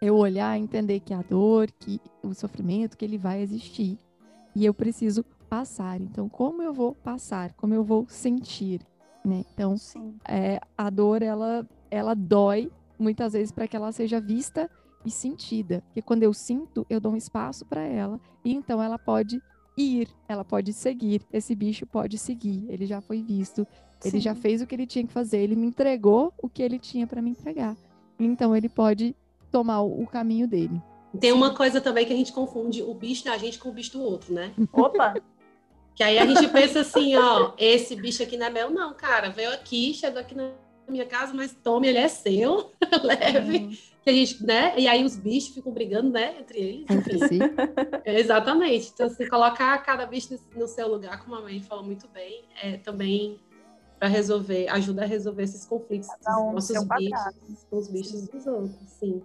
[0.01, 3.99] eu olhar, entender que a dor, que o sofrimento, que ele vai existir.
[4.55, 6.01] E eu preciso passar.
[6.01, 7.53] Então, como eu vou passar?
[7.55, 8.81] Como eu vou sentir?
[9.25, 9.45] né?
[9.55, 9.75] Então,
[10.29, 14.71] é, a dor ela ela dói muitas vezes para que ela seja vista
[15.05, 15.83] e sentida.
[15.87, 19.41] Porque quando eu sinto, eu dou um espaço para ela e então ela pode
[19.77, 21.23] ir, ela pode seguir.
[21.33, 22.65] Esse bicho pode seguir.
[22.69, 23.67] Ele já foi visto,
[24.01, 24.09] Sim.
[24.09, 26.79] ele já fez o que ele tinha que fazer, ele me entregou o que ele
[26.79, 27.77] tinha para me entregar.
[28.19, 29.17] Então ele pode
[29.51, 30.83] tomar o caminho dele.
[31.21, 33.93] Tem uma coisa também que a gente confunde o bicho da gente com o bicho
[33.93, 34.53] do outro, né?
[34.73, 35.15] Opa!
[35.95, 39.31] Que aí a gente pensa assim, ó, esse bicho aqui não é meu, não, cara.
[39.31, 40.51] Veio aqui, chegou aqui na
[40.89, 42.73] minha casa, mas tome, ele é seu,
[43.03, 43.59] leve.
[43.59, 43.77] Uhum.
[44.03, 44.75] Que a gente, né?
[44.77, 46.91] E aí os bichos ficam brigando, né, entre eles.
[46.91, 47.39] Enfim.
[48.05, 48.91] Exatamente.
[48.93, 52.45] Então, se assim, colocar cada bicho no seu lugar, como a mãe falou muito bem,
[52.61, 53.41] é também
[53.99, 58.77] para resolver, ajuda a resolver esses conflitos um nossos bichos com os bichos dos outros,
[58.99, 59.23] sim.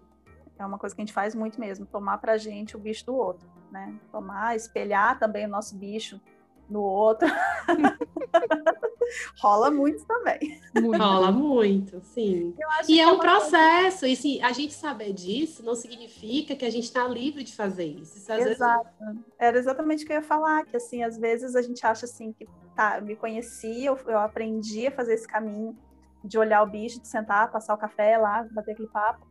[0.57, 3.15] É uma coisa que a gente faz muito mesmo, tomar pra gente o bicho do
[3.15, 3.97] outro, né?
[4.11, 6.21] Tomar, espelhar também o nosso bicho
[6.69, 7.27] no outro.
[9.41, 10.61] Rola muito também.
[10.79, 11.01] Muito.
[11.01, 12.53] Rola muito, sim.
[12.87, 14.05] E é, é um processo.
[14.05, 17.85] E assim, a gente saber disso não significa que a gente está livre de fazer
[17.85, 18.17] isso.
[18.17, 18.87] isso Exato.
[18.99, 19.23] Vezes...
[19.39, 22.31] Era exatamente o que eu ia falar, que assim, às vezes a gente acha assim
[22.31, 25.75] que tá, eu me conheci, eu, eu aprendi a fazer esse caminho
[26.23, 29.27] de olhar o bicho, de sentar, passar o café lá, bater aquele papo.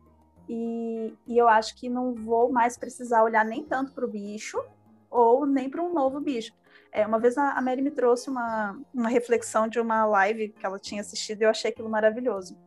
[0.47, 4.61] E, e eu acho que não vou mais precisar olhar nem tanto para o bicho
[5.09, 6.51] ou nem para um novo bicho.
[6.91, 10.79] É, uma vez a Mary me trouxe uma, uma reflexão de uma live que ela
[10.79, 12.57] tinha assistido e eu achei aquilo maravilhoso.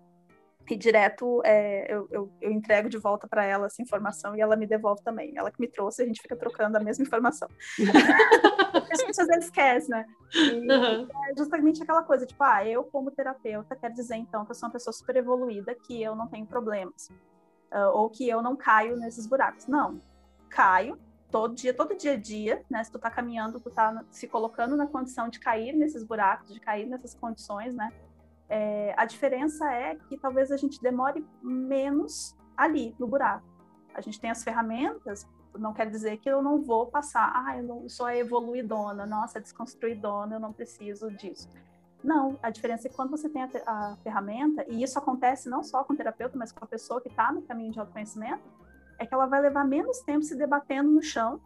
[0.71, 4.57] E direto é, eu, eu, eu, entrego de volta para ela essa informação e ela
[4.57, 5.37] me devolve também.
[5.37, 7.49] Ela que me trouxe, a gente fica trocando a mesma informação.
[8.73, 10.07] a gente às vezes esquece, né?
[10.33, 11.09] E uhum.
[11.29, 14.69] é justamente aquela coisa, tipo, ah, eu como terapeuta quero dizer então que eu sou
[14.69, 17.09] uma pessoa super evoluída, que eu não tenho problemas.
[17.73, 19.67] Uh, ou que eu não caio nesses buracos.
[19.67, 19.99] Não,
[20.49, 20.99] caio,
[21.33, 22.85] todo dia, todo dia a dia, né?
[22.85, 26.61] Se tu tá caminhando, tu tá se colocando na condição de cair nesses buracos, de
[26.61, 27.91] cair nessas condições, né?
[28.49, 33.47] É, a diferença é que talvez a gente demore menos ali no buraco.
[33.95, 35.27] A gente tem as ferramentas,
[35.59, 39.41] não quer dizer que eu não vou passar, ah, eu não sou a evoluidona, nossa,
[39.41, 41.49] desconstruidona, eu não preciso disso.
[42.05, 45.63] Não, a diferença é que quando você tem a, a ferramenta, e isso acontece não
[45.63, 48.43] só com o terapeuta, mas com a pessoa que está no caminho de autoconhecimento,
[48.99, 51.41] é que ela vai levar menos tempo se debatendo no chão.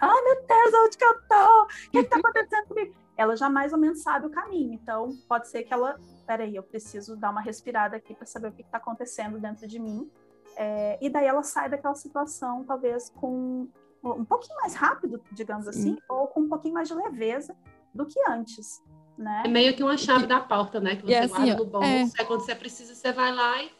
[0.00, 1.62] Ai, meu Deus, onde que eu tô?
[1.62, 2.94] O que está acontecendo comigo?
[3.16, 4.72] Ela já mais ou menos sabe o caminho.
[4.72, 5.98] Então, pode ser que ela.
[6.26, 9.78] Peraí, eu preciso dar uma respirada aqui para saber o que está acontecendo dentro de
[9.78, 10.08] mim.
[10.56, 13.68] É, e daí ela sai daquela situação, talvez com
[14.04, 17.56] um pouquinho mais rápido, digamos assim, ou com um pouquinho mais de leveza
[17.92, 18.82] do que antes.
[19.18, 19.42] Né?
[19.44, 20.94] É meio que uma chave da porta, né?
[20.94, 22.12] Que você assim, guarda no bolso.
[22.16, 22.24] É...
[22.24, 23.70] quando você precisa, você vai lá e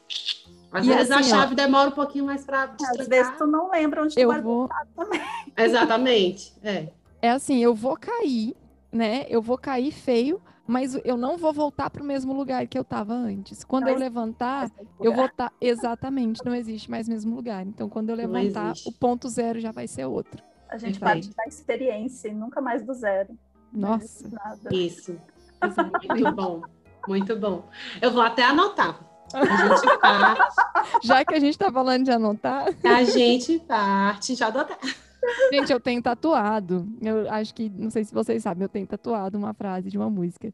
[0.73, 3.47] às e vezes assim, a chave ó, demora um pouquinho mais para Às vezes tu
[3.47, 4.69] não lembra onde eu tu vou...
[4.97, 5.21] também.
[5.57, 6.89] Exatamente, é.
[7.23, 8.55] É assim, eu vou cair,
[8.93, 9.27] né?
[9.29, 12.83] Eu vou cair feio, mas eu não vou voltar para o mesmo lugar que eu
[12.83, 13.65] estava antes.
[13.65, 14.71] Quando não eu levantar,
[15.01, 15.51] eu vou estar...
[15.51, 15.57] Tá...
[15.61, 17.67] Exatamente, não existe mais mesmo lugar.
[17.67, 20.43] Então, quando eu levantar, o ponto zero já vai ser outro.
[20.69, 23.31] A gente parte da experiência e nunca mais do zero.
[23.73, 24.29] Nossa.
[24.71, 25.17] Isso.
[26.09, 26.63] Muito bom.
[27.07, 27.69] Muito bom.
[28.03, 30.57] Eu vou até anotar a gente parte.
[31.03, 32.67] Já que a gente tá falando de anotar.
[32.85, 34.79] A gente parte de adotar.
[35.53, 36.89] Gente, eu tenho tatuado.
[37.01, 40.09] Eu acho que, não sei se vocês sabem, eu tenho tatuado uma frase de uma
[40.09, 40.53] música.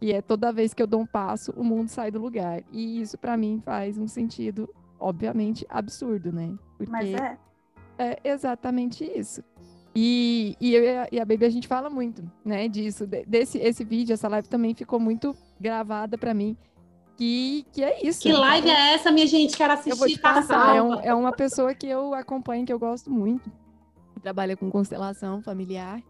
[0.00, 2.62] E é toda vez que eu dou um passo, o mundo sai do lugar.
[2.72, 6.54] E isso para mim faz um sentido, obviamente, absurdo, né?
[6.76, 7.38] Porque Mas é.
[7.98, 9.42] É exatamente isso.
[9.96, 13.06] E, e eu e a, e a Baby, a gente fala muito, né, disso.
[13.26, 16.56] Desse esse vídeo, essa live também ficou muito gravada para mim
[17.16, 18.20] que, que é isso.
[18.20, 19.56] Que live é essa, minha gente?
[19.56, 19.90] Quero assistir.
[19.90, 20.74] Eu vou te tá passar.
[20.76, 20.96] É, salva.
[20.96, 23.50] um- é uma pessoa que eu acompanho, que eu gosto muito.
[24.22, 26.02] Trabalha com constelação familiar.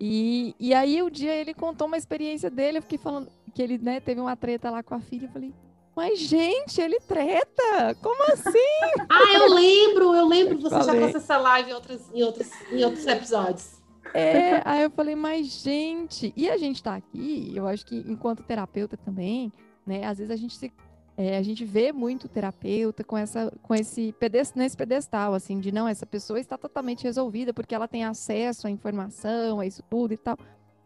[0.00, 2.78] E, e aí, o dia ele contou uma experiência dele.
[2.78, 5.26] Eu fiquei falando que ele né, teve uma treta lá com a filha.
[5.26, 5.52] Eu falei,
[5.98, 7.92] mas gente, ele treta?
[8.00, 8.52] Como assim?
[9.10, 10.60] Ah, eu lembro, eu lembro.
[10.60, 11.00] Você já Falei.
[11.00, 13.82] trouxe essa live em, outras, em, outros, em outros episódios.
[14.14, 18.44] É, aí eu falei, mas gente, e a gente tá aqui, eu acho que enquanto
[18.44, 19.52] terapeuta também,
[19.84, 20.72] né, às vezes a gente se,
[21.16, 25.72] é, a gente vê muito terapeuta com essa, com esse pedes- nesse pedestal, assim, de
[25.72, 30.14] não, essa pessoa está totalmente resolvida porque ela tem acesso à informação, a isso tudo
[30.14, 30.38] e tal.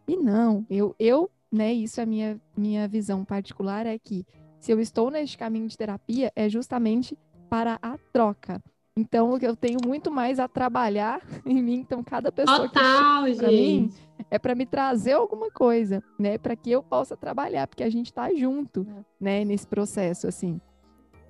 [0.07, 4.25] E não, eu, eu, né, isso é a minha, minha visão particular, é que
[4.63, 8.63] se eu estou neste caminho de terapia, é justamente para a troca.
[8.95, 11.79] Então, eu tenho muito mais a trabalhar em mim.
[11.79, 14.09] Então, cada pessoa que Total, pra mim, gente.
[14.31, 16.37] é para me trazer alguma coisa, né?
[16.37, 18.87] Para que eu possa trabalhar, porque a gente tá junto,
[19.19, 19.43] né?
[19.43, 20.61] Nesse processo, assim.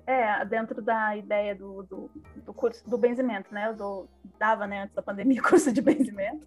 [0.06, 3.70] É, dentro da ideia do, do, do curso do benzimento, né?
[3.70, 4.08] Eu dou-
[4.38, 6.46] dava, né, antes da pandemia, curso de benzimento.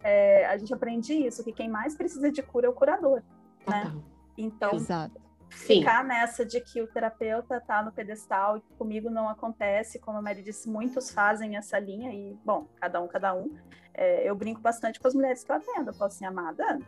[0.00, 3.20] É, a gente aprende isso, que quem mais precisa de cura é o curador.
[3.66, 3.82] né?
[3.82, 4.02] Total.
[4.38, 5.29] Então, Exato.
[5.50, 5.80] Sim.
[5.80, 10.22] ficar nessa de que o terapeuta está no pedestal e comigo não acontece, como a
[10.22, 13.54] Mary disse, muitos fazem essa linha e, bom, cada um, cada um.
[13.92, 15.90] É, eu brinco bastante com as mulheres que eu atendo.
[15.90, 16.80] Eu falo assim, amada,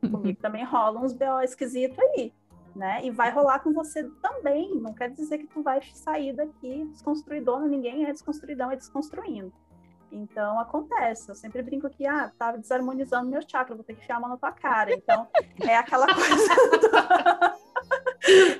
[0.00, 2.32] comigo também rola uns BO esquisito aí,
[2.76, 3.04] né?
[3.04, 4.74] E vai rolar com você também.
[4.76, 9.52] Não quer dizer que tu vai sair daqui desconstruidona, ninguém é desconstruidão, é desconstruindo.
[10.12, 14.16] Então acontece, eu sempre brinco que ah, tava desarmonizando meu chakra, vou ter que enfiar
[14.16, 14.92] a mão na tua cara.
[14.92, 15.28] Então
[15.60, 17.59] é aquela coisa.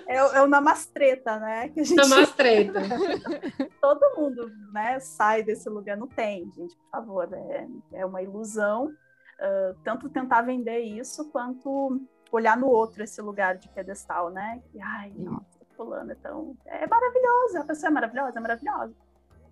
[0.06, 1.68] É, o- é o namastreta, né?
[1.68, 2.80] Que a gente Tá mais treta.
[3.80, 5.96] todo mundo né, sai desse lugar.
[5.96, 7.28] Não tem, gente, por favor.
[7.32, 8.92] É, é uma ilusão.
[9.40, 12.00] ah, tanto tentar vender isso, quanto
[12.32, 14.62] olhar no outro esse lugar de pedestal, né?
[14.70, 16.56] Que, ai, nossa, fulano é tão...
[16.66, 18.94] É maravilhosa, a pessoa é maravilhosa, é maravilhosa.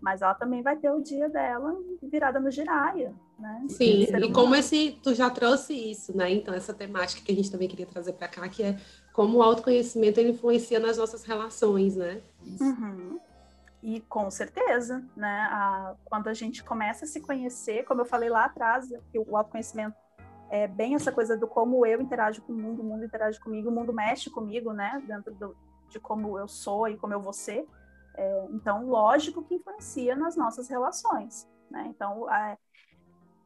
[0.01, 3.67] Mas ela também vai ter o dia dela virada no giraia, né?
[3.69, 4.33] Sim, e humano.
[4.33, 6.31] como esse, tu já trouxe isso, né?
[6.31, 8.79] Então, essa temática que a gente também queria trazer para cá, que é
[9.13, 12.21] como o autoconhecimento ele influencia nas nossas relações, né?
[12.61, 13.19] Uhum.
[13.83, 15.49] E com certeza, né?
[15.51, 19.37] a- quando a gente começa a se conhecer, como eu falei lá atrás, que o
[19.37, 19.97] autoconhecimento
[20.51, 23.69] é bem essa coisa do como eu interajo com o mundo, o mundo interage comigo,
[23.69, 25.03] o mundo mexe comigo, né?
[25.07, 25.57] Dentro do-
[25.89, 27.67] de como eu sou e como eu vou ser.
[28.19, 31.87] É, então, lógico que influencia nas nossas relações, né?
[31.89, 32.59] Então, é,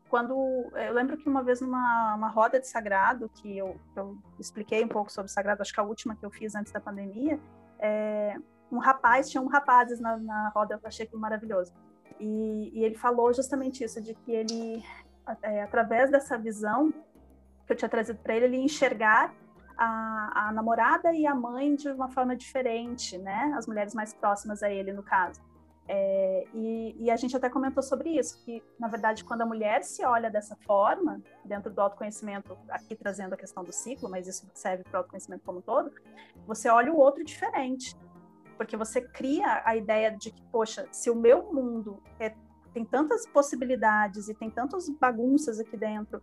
[0.08, 0.32] quando
[0.74, 4.88] eu lembro que uma vez numa uma roda de sagrado que eu, eu expliquei um
[4.88, 7.38] pouco sobre sagrado, acho que a última que eu fiz antes da pandemia,
[7.78, 8.34] é,
[8.70, 11.74] um rapaz, tinha um rapazes na, na roda, eu achei aquilo maravilhoso.
[12.18, 14.82] E, e ele falou justamente isso, de que ele,
[15.42, 16.90] é, através dessa visão
[17.66, 19.34] que eu tinha trazido para ele, ele enxergar
[19.76, 23.54] a, a namorada e a mãe de uma forma diferente, né?
[23.56, 25.40] As mulheres mais próximas a ele, no caso.
[25.88, 29.82] É, e, e a gente até comentou sobre isso, que, na verdade, quando a mulher
[29.82, 34.48] se olha dessa forma, dentro do autoconhecimento, aqui trazendo a questão do ciclo, mas isso
[34.54, 35.92] serve para o autoconhecimento como um todo,
[36.46, 37.96] você olha o outro diferente.
[38.56, 42.32] Porque você cria a ideia de que, poxa, se o meu mundo é,
[42.72, 46.22] tem tantas possibilidades e tem tantas bagunças aqui dentro,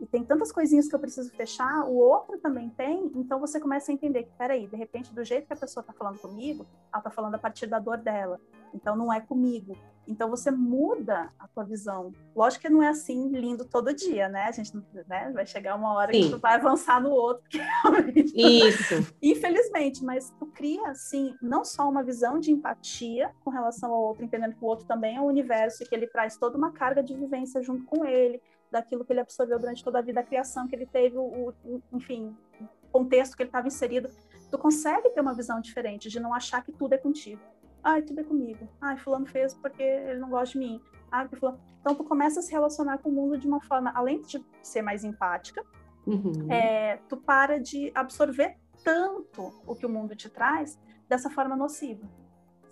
[0.00, 3.92] e tem tantas coisinhas que eu preciso fechar, o outro também tem, então você começa
[3.92, 7.00] a entender que, peraí, de repente, do jeito que a pessoa está falando comigo, ela
[7.00, 8.40] está falando a partir da dor dela,
[8.72, 9.76] então não é comigo.
[10.08, 12.12] Então você muda a tua visão.
[12.34, 14.44] Lógico que não é assim lindo todo dia, né?
[14.44, 14.76] A gente
[15.06, 15.30] né?
[15.32, 16.22] vai chegar uma hora Sim.
[16.22, 19.14] que tu vai avançar no outro, realmente Isso.
[19.22, 24.24] Infelizmente, mas tu cria, assim, não só uma visão de empatia com relação ao outro,
[24.24, 27.02] entendendo que o outro também é o universo e que ele traz toda uma carga
[27.02, 30.66] de vivência junto com ele, daquilo que ele absorveu durante toda a vida, a criação
[30.68, 34.08] que ele teve, o, o- enfim, o contexto que ele estava inserido.
[34.50, 37.40] Tu consegue ter uma visão diferente, de não achar que tudo é contigo.
[37.82, 38.68] Ai, tudo é comigo.
[38.80, 40.80] Ai, fulano fez porque ele não gosta de mim.
[41.10, 41.58] Ai, porque fulano...
[41.80, 44.82] Então, tu começa a se relacionar com o mundo de uma forma, além de ser
[44.82, 45.64] mais empática,
[46.06, 46.50] Uhum.
[46.50, 52.06] é, tu para de absorver tanto o que o mundo te traz dessa forma nociva.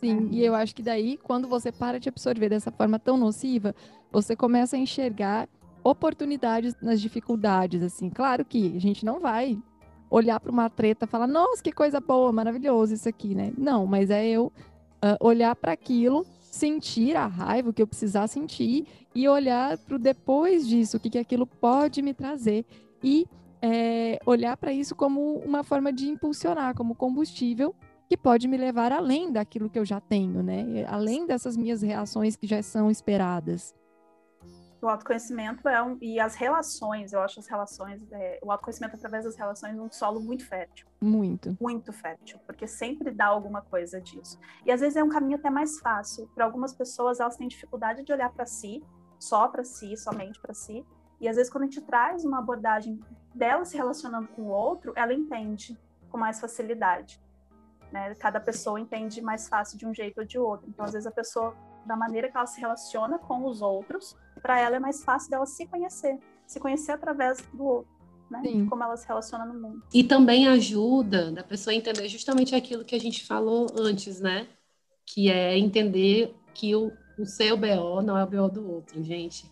[0.00, 3.74] Sim, e eu acho que daí, quando você para de absorver dessa forma tão nociva,
[4.10, 5.48] você começa a enxergar
[5.82, 8.10] oportunidades nas dificuldades, assim.
[8.10, 9.58] Claro que a gente não vai
[10.10, 13.52] olhar para uma treta e falar, nossa, que coisa boa, maravilhoso isso aqui, né?
[13.56, 14.52] Não, mas é eu
[15.02, 19.96] ah, olhar para aquilo, sentir a raiva, o que eu precisar sentir, e olhar para
[19.96, 22.64] o depois disso, o que, que aquilo pode me trazer.
[23.02, 23.26] E
[23.60, 27.74] é, olhar para isso como uma forma de impulsionar, como combustível
[28.08, 30.86] que pode me levar além daquilo que eu já tenho, né?
[30.88, 33.74] Além dessas minhas reações que já são esperadas.
[34.80, 35.98] O autoconhecimento é um.
[36.00, 38.00] E as relações, eu acho as relações.
[38.12, 40.86] É, o autoconhecimento através das relações é um solo muito fértil.
[41.00, 41.56] Muito.
[41.60, 44.38] Muito fértil, porque sempre dá alguma coisa disso.
[44.64, 46.28] E às vezes é um caminho até mais fácil.
[46.34, 48.84] Para algumas pessoas, elas têm dificuldade de olhar para si,
[49.18, 50.86] só para si, somente para si.
[51.20, 53.00] E às vezes, quando a gente traz uma abordagem
[53.34, 55.76] dela se relacionando com o outro, ela entende
[56.08, 57.20] com mais facilidade.
[57.90, 58.14] Né?
[58.14, 60.68] Cada pessoa entende mais fácil de um jeito ou de outro.
[60.68, 64.60] Então, às vezes, a pessoa da maneira que ela se relaciona com os outros, para
[64.60, 67.90] ela é mais fácil dela se conhecer, se conhecer através do outro,
[68.30, 68.40] né?
[68.42, 69.82] De como ela se relaciona no mundo.
[69.92, 74.46] E também ajuda da pessoa a entender justamente aquilo que a gente falou antes, né?
[75.06, 79.50] Que é entender que o, o seu BO não é o BO do outro, gente.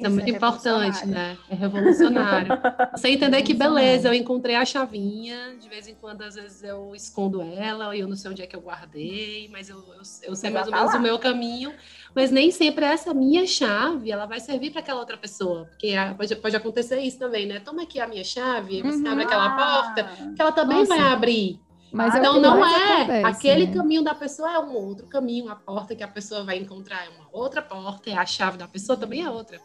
[0.00, 1.36] Isso, é muito é importante, né?
[1.48, 2.52] É revolucionário.
[2.96, 6.94] Você entender que, beleza, eu encontrei a chavinha, de vez em quando, às vezes, eu
[6.94, 10.36] escondo ela, e eu não sei onde é que eu guardei, mas eu, eu, eu
[10.36, 11.72] sei mais ou menos o meu caminho.
[12.14, 15.66] Mas nem sempre essa minha chave, ela vai servir para aquela outra pessoa.
[15.66, 17.60] Porque pode, pode acontecer isso também, né?
[17.60, 19.12] Toma aqui a minha chave, você uhum.
[19.12, 19.56] abre aquela ah.
[19.56, 20.96] porta, que ela também Nossa.
[20.96, 21.60] vai abrir.
[21.92, 23.74] Mas então é não é acontece, aquele né?
[23.74, 27.08] caminho da pessoa é um outro caminho, a porta que a pessoa vai encontrar é
[27.08, 29.60] uma outra porta, e a chave da pessoa também é outra.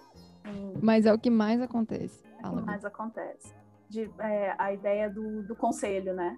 [0.82, 2.24] Mas é o que mais acontece.
[2.44, 3.54] É o que mais acontece.
[3.90, 6.38] De, é, a ideia do, do conselho, né?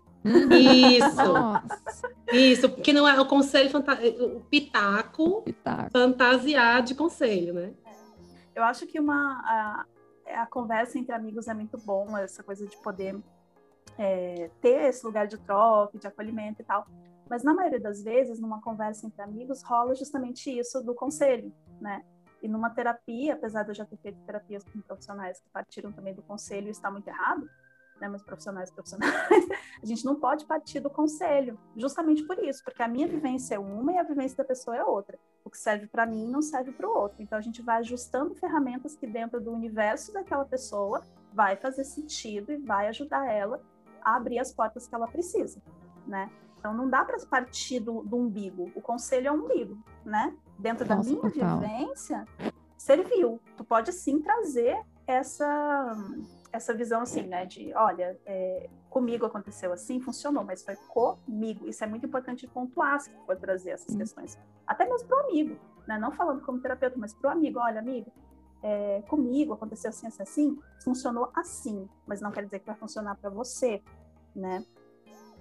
[0.52, 2.34] Isso.
[2.34, 3.70] Isso, porque não é o conselho
[4.36, 7.74] o pitaco, pitaco, fantasiado de conselho, né?
[8.54, 9.86] Eu acho que uma a,
[10.42, 13.18] a, conversa entre amigos é muito bom, essa coisa de poder
[13.98, 16.86] é, ter esse lugar de troca, de acolhimento e tal.
[17.30, 22.04] Mas na maioria das vezes, numa conversa entre amigos, rola justamente isso do conselho, né?
[22.42, 26.14] E numa terapia, apesar de eu já ter feito terapias com profissionais que partiram também
[26.14, 27.50] do conselho, está muito errado,
[28.00, 29.14] né, mas profissionais profissionais,
[29.82, 33.60] a gente não pode partir do conselho, justamente por isso, porque a minha vivência é
[33.60, 35.18] uma e a vivência da pessoa é outra.
[35.44, 37.22] O que serve para mim não serve para o outro.
[37.22, 41.02] Então a gente vai ajustando ferramentas que dentro do universo daquela pessoa
[41.34, 43.62] vai fazer sentido e vai ajudar ela
[44.02, 45.62] a abrir as portas que ela precisa,
[46.06, 46.30] né?
[46.60, 48.72] Então não dá para partir do, do, umbigo.
[48.76, 50.36] O conselho é um umbigo, né?
[50.60, 51.60] Dentro Nossa, da minha total.
[51.60, 52.26] vivência,
[52.78, 53.40] serviu.
[53.56, 55.96] Tu pode sim trazer essa
[56.52, 57.46] essa visão assim, né?
[57.46, 61.68] De, olha, é, comigo aconteceu assim, funcionou, mas foi comigo.
[61.68, 64.38] Isso é muito importante pontuar se for trazer essas questões.
[64.66, 65.98] Até mesmo para o amigo, né?
[66.00, 67.60] Não falando como terapeuta, mas para o amigo.
[67.60, 68.12] Olha, amigo,
[68.64, 73.16] é, comigo aconteceu assim, assim, assim, funcionou assim, mas não quer dizer que vai funcionar
[73.16, 73.82] para você,
[74.36, 74.64] né?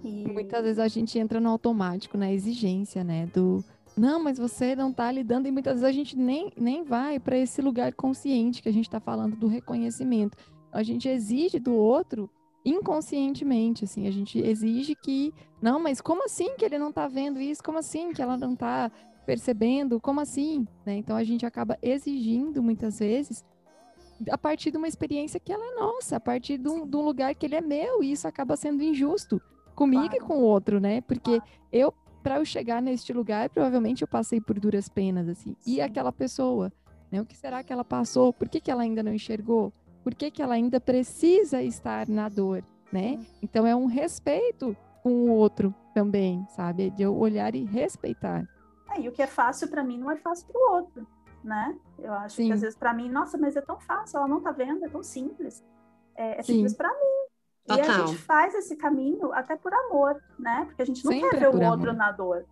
[0.03, 0.31] E...
[0.31, 3.25] Muitas vezes a gente entra no automático, na exigência, né?
[3.27, 3.63] Do
[3.97, 7.37] não, mas você não está lidando, e muitas vezes a gente nem, nem vai para
[7.37, 10.37] esse lugar consciente que a gente está falando do reconhecimento.
[10.71, 12.29] A gente exige do outro
[12.63, 17.39] inconscientemente, assim, a gente exige que, não, mas como assim que ele não está vendo
[17.39, 17.63] isso?
[17.63, 18.91] Como assim que ela não está
[19.25, 19.99] percebendo?
[19.99, 20.67] Como assim?
[20.85, 20.97] Né?
[20.97, 23.43] Então a gente acaba exigindo muitas vezes
[24.29, 27.01] a partir de uma experiência que ela é nossa, a partir de um, de um
[27.01, 29.41] lugar que ele é meu, e isso acaba sendo injusto
[29.75, 30.17] comigo claro.
[30.17, 31.01] e com o outro, né?
[31.01, 31.51] Porque claro.
[31.71, 31.93] eu,
[32.27, 35.55] para eu chegar neste lugar, provavelmente eu passei por duras penas, assim.
[35.61, 35.75] Sim.
[35.75, 36.69] E aquela pessoa,
[37.09, 37.21] né?
[37.21, 38.33] O que será que ela passou?
[38.33, 39.71] Por que, que ela ainda não enxergou?
[40.03, 43.17] Por que, que ela ainda precisa estar na dor, né?
[43.41, 46.89] Então é um respeito com o outro também, sabe?
[46.89, 48.45] De eu olhar e respeitar.
[48.91, 51.07] É, e o que é fácil para mim não é fácil para o outro,
[51.41, 51.77] né?
[51.97, 52.47] Eu acho Sim.
[52.47, 54.89] que às vezes para mim, nossa, mas é tão fácil, ela não tá vendo, é
[54.89, 55.63] tão simples.
[56.13, 57.16] É, é simples para mim,
[57.67, 57.85] Total.
[57.85, 60.63] E a gente faz esse caminho até por amor, né?
[60.65, 62.45] Porque a gente não Sempre quer ver o outro na dor.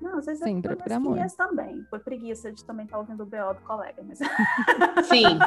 [0.00, 1.18] Não, às vezes é Sempre é por amor.
[1.36, 4.02] também, por preguiça de também estar tá ouvindo o BO do colega.
[4.02, 4.18] Mas...
[5.08, 5.38] Sim,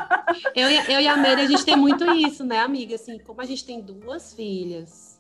[0.55, 2.95] eu, eu e a Mary, a gente tem muito isso, né, amiga?
[2.95, 5.19] Assim, como a gente tem duas filhas,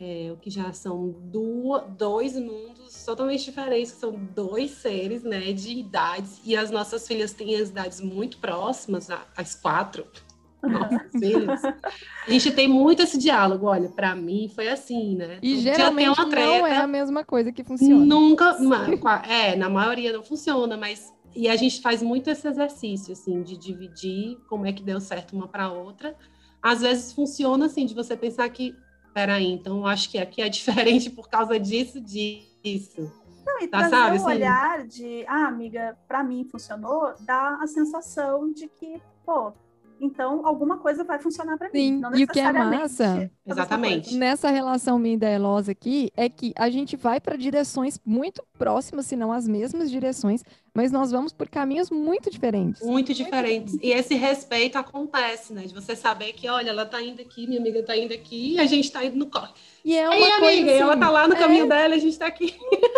[0.00, 5.78] é, o que já são duas, dois mundos totalmente diferentes, são dois seres, né, de
[5.78, 10.06] idades, e as nossas filhas têm as idades muito próximas, as quatro,
[10.62, 10.98] nossos
[12.26, 13.66] A gente tem muito esse diálogo.
[13.66, 15.38] Olha, para mim foi assim, né?
[15.42, 18.04] E Todo geralmente uma treta, não é a mesma coisa que funciona.
[18.04, 18.56] Nunca,
[19.28, 23.56] é, na maioria não funciona, mas e a gente faz muito esse exercício assim de
[23.56, 26.14] dividir como é que deu certo uma para outra.
[26.62, 28.76] Às vezes funciona assim de você pensar que,
[29.12, 33.10] peraí, então acho que aqui é diferente por causa disso, disso.
[33.44, 34.36] Não, e tá, trazer sabe, um assim?
[34.36, 39.52] olhar de, ah, amiga, para mim funcionou, dá a sensação de que, pô,
[40.02, 42.00] então, alguma coisa vai funcionar para mim.
[42.00, 44.16] Não e o que é massa, exatamente.
[44.16, 49.14] Nessa relação minha e aqui, é que a gente vai para direções muito próximas, se
[49.14, 50.42] não as mesmas direções,
[50.74, 52.82] mas nós vamos por caminhos muito diferentes.
[52.82, 53.78] Muito diferentes.
[53.80, 55.62] E esse respeito acontece, né?
[55.62, 58.58] De você saber que, olha, ela tá indo aqui, minha amiga tá indo aqui, e
[58.58, 59.52] a gente tá indo no corre.
[59.84, 61.98] E é uma Aí, coisa amiga, assim, ela tá lá no é, caminho dela, e
[61.98, 62.56] a gente tá aqui.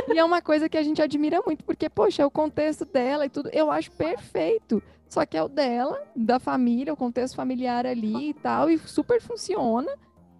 [0.09, 3.27] E é uma coisa que a gente admira muito, porque, poxa, é o contexto dela
[3.27, 4.83] e tudo, eu acho perfeito.
[5.15, 9.23] Só que é o dela, da família, o contexto familiar ali e tal, e super
[9.23, 9.89] funciona.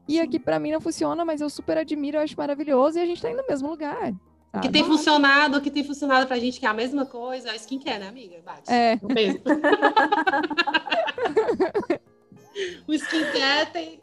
[0.09, 3.07] E aqui pra mim não funciona, mas eu super admiro, eu acho maravilhoso, e a
[3.07, 4.13] gente tá indo no mesmo lugar.
[4.53, 7.51] O que tem funcionado, o que tem funcionado pra gente, que é a mesma coisa,
[7.51, 8.43] é a skincare, né, amiga?
[8.45, 8.69] Bate.
[8.69, 8.99] É.
[9.01, 9.39] O peso.
[12.89, 14.03] o skincare tem.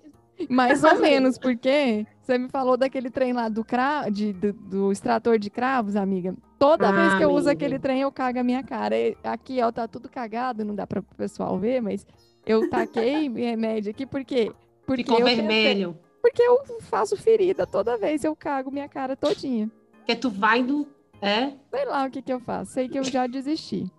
[0.49, 4.09] Mais ou menos, porque você me falou daquele trem lá do, cra...
[4.09, 6.33] de, do, do extrator de cravos, amiga.
[6.57, 7.51] Toda Ah, vez que eu uso amiga.
[7.51, 8.97] aquele trem, eu cago a minha cara.
[8.97, 12.05] E Aqui, ó, tá tudo cagado, não dá para o pessoal ver, mas
[12.45, 14.51] eu taquei remédio aqui, por quê?
[14.85, 15.97] Porque Ficou vermelho.
[16.21, 19.69] Porque eu faço ferida toda vez, eu cago minha cara todinha.
[19.97, 20.87] Porque tu vai no.
[21.21, 21.51] É?
[21.69, 23.91] Sei lá o que que eu faço, sei que eu já desisti.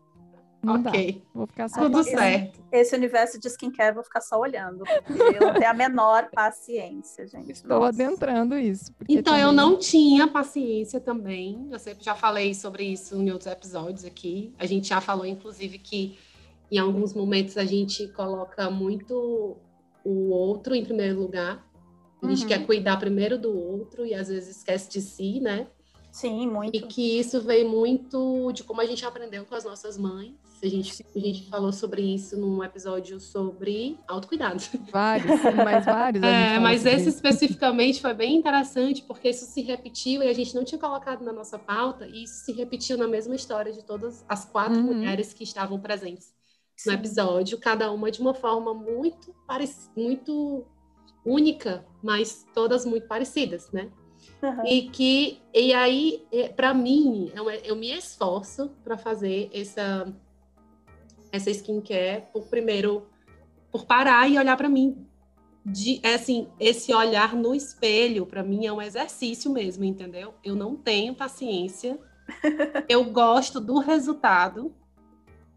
[0.62, 1.22] Não dá, ok.
[1.34, 2.60] vou ficar só Tudo certo.
[2.70, 4.84] Esse universo de skincare eu vou ficar só olhando.
[5.34, 7.50] Eu não tenho a menor paciência, gente.
[7.50, 7.88] Estou Nossa.
[7.88, 8.92] adentrando isso.
[9.08, 11.66] Então, eu também- não tinha paciência também.
[11.70, 14.54] Eu sempre já falei sobre isso em outros episódios aqui.
[14.58, 16.16] A gente já falou, inclusive, que
[16.70, 19.56] em alguns momentos a gente coloca muito
[20.04, 21.66] o outro em primeiro lugar.
[22.22, 22.48] A gente Uhum.
[22.48, 25.66] quer cuidar primeiro do outro e às vezes esquece de si, né?
[26.12, 26.76] Sim, muito.
[26.76, 30.34] E que isso veio muito de como a gente aprendeu com as nossas mães.
[30.62, 34.62] A gente, a gente falou sobre isso num episódio sobre autocuidado.
[34.92, 35.32] Vários,
[35.64, 36.22] mas vários.
[36.22, 37.16] É, mas esse isso.
[37.16, 41.32] especificamente foi bem interessante, porque isso se repetiu e a gente não tinha colocado na
[41.32, 44.94] nossa pauta, e isso se repetiu na mesma história de todas as quatro Uhum.
[44.94, 46.32] mulheres que estavam presentes
[46.86, 50.64] no episódio, cada uma de uma forma muito parecida, muito
[51.24, 53.90] única, mas todas muito parecidas, né?
[54.42, 54.64] Aham.
[54.66, 60.12] E que e aí, para mim, eu, eu me esforço para fazer essa
[61.32, 63.08] essa skincare por primeiro
[63.70, 65.06] por parar e olhar para mim.
[65.64, 70.34] De, é assim, esse olhar no espelho para mim é um exercício mesmo, entendeu?
[70.44, 71.98] Eu não tenho paciência.
[72.88, 74.74] eu gosto do resultado.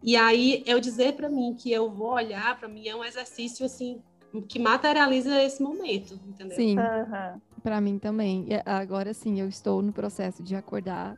[0.02, 3.66] E aí eu dizer para mim que eu vou olhar para mim é um exercício
[3.66, 4.00] assim
[4.48, 6.56] que materializa esse momento, entendeu?
[6.56, 7.40] Sim, Aham.
[7.62, 8.46] Pra mim também.
[8.64, 11.16] Agora sim, eu estou no processo de acordar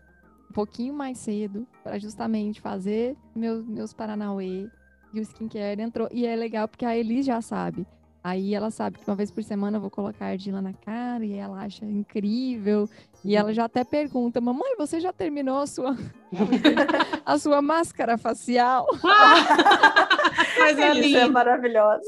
[0.50, 4.68] um pouquinho mais cedo para justamente fazer meus, meus Paranauê.
[5.12, 6.08] E o skincare entrou.
[6.12, 7.86] E é legal porque a Elis já sabe.
[8.22, 11.32] Aí ela sabe que uma vez por semana eu vou colocar argila na cara e
[11.34, 12.88] ela acha incrível.
[13.24, 15.96] E ela já até pergunta: Mamãe, você já terminou a sua,
[17.24, 18.86] a sua máscara facial?
[20.58, 21.32] Mas é Isso é lindo.
[21.32, 22.02] maravilhoso.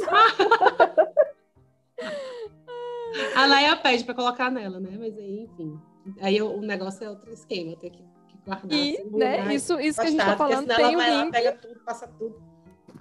[3.36, 4.90] A Leia pede pra colocar nela, né?
[4.98, 5.78] Mas aí, enfim.
[6.20, 8.72] Aí eu- o negócio é outro esquema, eu tenho que, que guardar.
[8.72, 11.10] E, assim, né, isso, isso que a gente tá porque falando tem ela o vai
[11.22, 11.30] link.
[11.32, 12.42] pega tudo, passa tudo.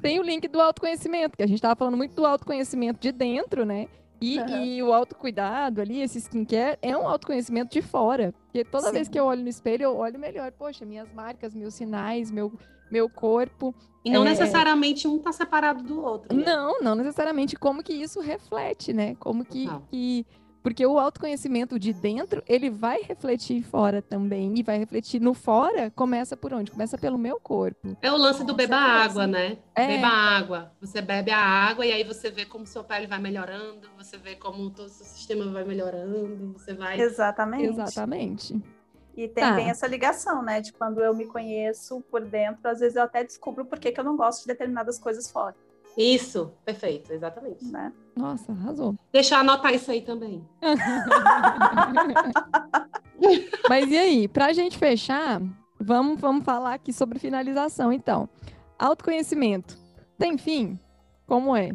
[0.02, 3.66] tem o link do autoconhecimento, que a gente estava falando muito do autoconhecimento de dentro,
[3.66, 3.88] né?
[4.22, 4.64] E, Aham.
[4.66, 8.34] e o autocuidado ali, esse skincare, é um autoconhecimento de fora.
[8.46, 9.14] Porque toda vez Sim.
[9.14, 10.52] que eu olho no espelho, eu olho melhor.
[10.52, 12.52] Poxa, minhas marcas, meus sinais, meu,
[12.92, 13.74] meu corpo.
[14.04, 14.30] E não É.
[14.32, 16.36] necessariamente um tá separado do outro.
[16.36, 16.44] né?
[16.46, 19.16] Não, não necessariamente como que isso reflete, né?
[19.20, 20.26] Como que, que...
[20.62, 24.58] Porque o autoconhecimento de dentro, ele vai refletir fora também.
[24.58, 26.72] E vai refletir no fora, começa por onde?
[26.72, 27.98] Começa pelo meu corpo.
[28.02, 29.58] É o lance do beba água, né?
[29.74, 29.88] É.
[29.88, 30.72] Beba água.
[30.82, 34.36] Você bebe a água e aí você vê como sua pele vai melhorando, você vê
[34.36, 37.00] como todo o seu sistema vai melhorando, você vai.
[37.00, 37.66] Exatamente.
[37.66, 38.62] Exatamente.
[39.16, 39.52] E tem Tá.
[39.54, 40.62] bem essa ligação, né?
[40.62, 44.00] De quando eu me conheço por dentro, às vezes eu até descubro por que, que
[44.00, 45.56] eu não gosto de determinadas coisas fora,
[46.02, 47.66] Isso, perfeito, exatamente.
[47.66, 47.92] né?
[48.16, 48.96] Nossa, arrasou.
[49.12, 50.48] Deixa eu anotar isso aí também.
[53.70, 55.42] Mas e aí, pra gente fechar,
[55.80, 58.30] vamos, vamos falar aqui sobre finalização, então.
[58.78, 59.78] Autoconhecimento.
[60.18, 60.80] Tem fim?
[61.28, 61.72] Como é?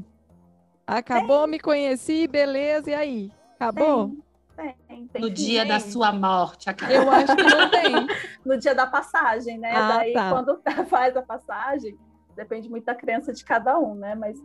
[0.87, 3.33] Acabou, me conheci, beleza, e aí?
[3.57, 4.17] Acabou?
[4.57, 5.35] Tem, tem, tem No fim.
[5.35, 5.91] dia da Tem.
[5.91, 8.07] sua morte, a Eu acho que não tem.
[8.45, 9.73] No dia da passagem, né?
[9.75, 10.31] Ah, Daí, tá.
[10.31, 11.97] quando faz a passagem,
[12.35, 14.15] depende muito da crença de cada um, né?
[14.15, 14.39] Mas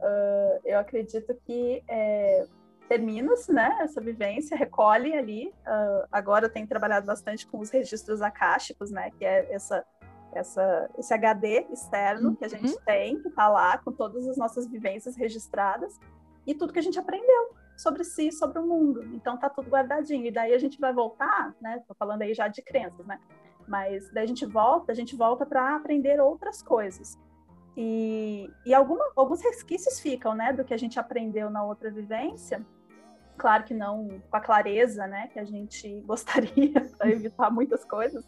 [0.00, 2.46] ah, eu acredito que é,
[2.88, 3.78] termina-se, né?
[3.80, 5.52] Essa vivência, recolhe ali.
[5.66, 9.10] ah, agora eu tenho trabalhado bastante com os registros acásticos, né?
[9.18, 9.84] Que é essa,
[10.32, 14.66] essa, esse HD externo que a gente tem, que está lá com todas as nossas
[14.66, 15.98] vivências registradas
[16.46, 19.02] e tudo que a gente aprendeu sobre si, sobre o mundo.
[19.14, 20.26] Então tá tudo guardadinho.
[20.26, 21.82] E daí a gente vai voltar, né?
[21.86, 23.18] Tô falando aí já de crenças, né?
[23.66, 27.18] Mas daí a gente volta, a gente volta para aprender outras coisas.
[27.76, 32.64] E, e alguma, alguns resquícios ficam, né, do que a gente aprendeu na outra vivência.
[33.36, 38.24] Claro que não com a clareza, né, que a gente gostaria para evitar muitas coisas.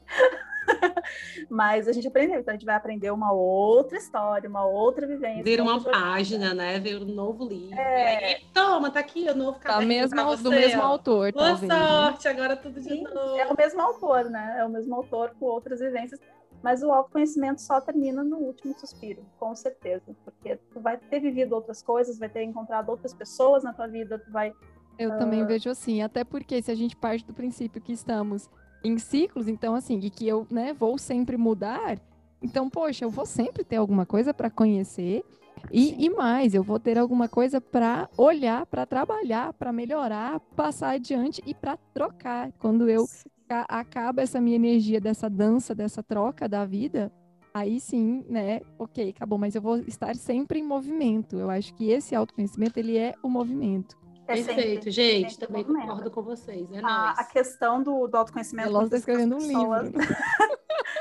[1.48, 5.42] Mas a gente aprendeu, então a gente vai aprender uma outra história, uma outra vivência.
[5.42, 6.78] Vira uma página, né?
[6.78, 7.74] Ver um novo livro.
[7.78, 8.34] É...
[8.34, 11.88] Aí, toma, tá aqui o novo tá mesmo, Do mesmo autor, Boa talvez, né?
[11.88, 13.38] sorte, agora tudo de Sim, novo.
[13.38, 14.56] É o mesmo autor, né?
[14.58, 16.20] É o mesmo autor com outras vivências.
[16.62, 20.04] Mas o autoconhecimento só termina no último suspiro, com certeza.
[20.24, 24.18] Porque tu vai ter vivido outras coisas, vai ter encontrado outras pessoas na tua vida,
[24.18, 24.52] tu vai
[24.98, 25.18] eu uh...
[25.18, 28.50] também vejo assim, até porque se a gente parte do princípio que estamos
[28.82, 31.98] em ciclos, então assim, e que eu, né, vou sempre mudar,
[32.42, 35.24] então, poxa, eu vou sempre ter alguma coisa para conhecer
[35.72, 40.90] e, e, mais, eu vou ter alguma coisa para olhar, para trabalhar, para melhorar, passar
[40.90, 42.52] adiante e para trocar.
[42.58, 43.06] Quando eu
[43.50, 47.12] acaba essa minha energia dessa dança, dessa troca da vida,
[47.52, 48.60] aí sim, né?
[48.78, 51.38] Ok, acabou, mas eu vou estar sempre em movimento.
[51.38, 53.96] Eu acho que esse autoconhecimento ele é o movimento.
[54.26, 56.70] É Perfeito, gente, sempre também concordo com vocês.
[56.70, 58.68] É a, a, questão do, do autoconhecimento.
[58.68, 60.00] Ela está escrevendo um livro.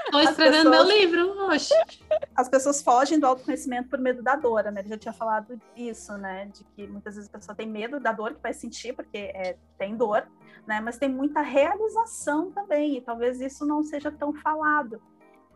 [0.06, 1.74] Estou escrevendo pessoas, meu livro, oxe.
[2.36, 4.82] As pessoas fogem do autoconhecimento por medo da dor, né?
[4.82, 6.45] Ele já tinha falado isso, né?
[6.45, 9.57] De que muitas vezes a pessoa tem medo da dor que vai sentir, porque é,
[9.78, 10.28] tem dor,
[10.65, 10.80] né?
[10.80, 15.01] Mas tem muita realização também, e talvez isso não seja tão falado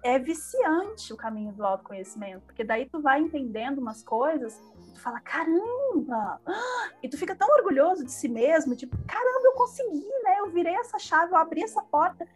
[0.03, 4.59] é viciante o caminho do autoconhecimento, porque daí tu vai entendendo umas coisas,
[4.93, 6.41] tu fala, caramba!
[7.03, 10.39] E tu fica tão orgulhoso de si mesmo, tipo, caramba, eu consegui, né?
[10.39, 12.27] Eu virei essa chave, eu abri essa porta.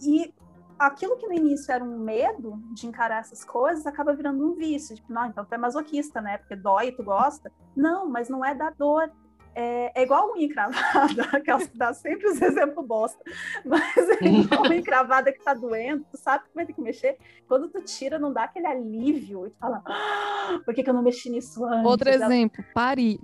[0.00, 0.34] E
[0.78, 4.96] aquilo que no início era um medo de encarar essas coisas acaba virando um vício.
[4.96, 6.38] Tipo, não, então tu é masoquista, né?
[6.38, 7.52] Porque dói e tu gosta.
[7.74, 9.10] Não, mas não é da dor,
[9.58, 13.18] é, é igual unha encravada, que dá sempre os exemplos bosta,
[13.64, 17.16] mas é igual unha encravada que tá doendo, tu sabe que vai ter que mexer,
[17.48, 20.94] quando tu tira não dá aquele alívio, e tu fala, ah, por que, que eu
[20.94, 21.86] não mexi nisso antes?
[21.86, 23.18] Outro exemplo, parir.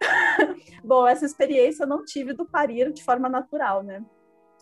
[0.82, 4.02] Bom, essa experiência eu não tive do parir de forma natural, né?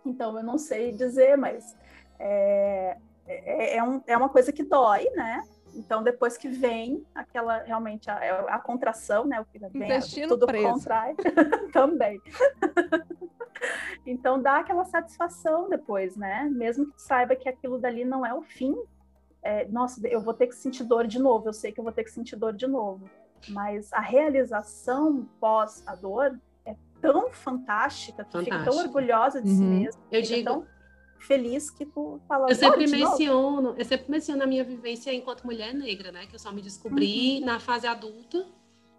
[0.04, 1.76] Então eu não sei dizer, mas
[2.22, 5.42] é, é, é, um, é uma coisa que dói, né?
[5.74, 9.40] Então, depois que vem aquela realmente a, é a contração, né?
[9.40, 10.68] O que vem, Intestino tudo preso.
[10.68, 11.14] contrai
[11.72, 12.20] também.
[14.06, 16.48] então dá aquela satisfação depois, né?
[16.52, 18.76] Mesmo que saiba que aquilo dali não é o fim.
[19.42, 21.48] É, nossa, eu vou ter que sentir dor de novo.
[21.48, 23.08] Eu sei que eu vou ter que sentir dor de novo.
[23.48, 29.56] Mas a realização pós a dor é tão fantástica, tu fica tão orgulhosa de uhum.
[29.56, 30.02] si mesmo.
[30.12, 30.66] Eu digo, tão
[31.24, 32.48] feliz que tu fala.
[32.50, 36.26] Eu sempre menciono, eu sempre menciono a minha vivência enquanto mulher negra, né?
[36.26, 37.46] Que eu só me descobri uhum.
[37.46, 38.46] na fase adulta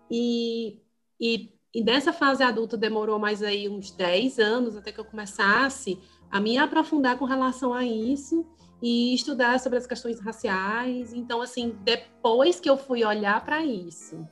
[0.09, 0.80] e,
[1.19, 5.99] e, e nessa fase adulta demorou mais aí uns 10 anos até que eu começasse
[6.32, 8.45] a me aprofundar com relação a isso
[8.82, 11.13] e estudar sobre as questões raciais.
[11.13, 14.28] Então, assim, depois que eu fui olhar para isso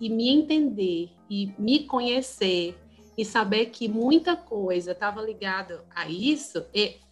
[0.00, 2.78] e me entender e me conhecer
[3.20, 6.64] e saber que muita coisa estava ligada a isso,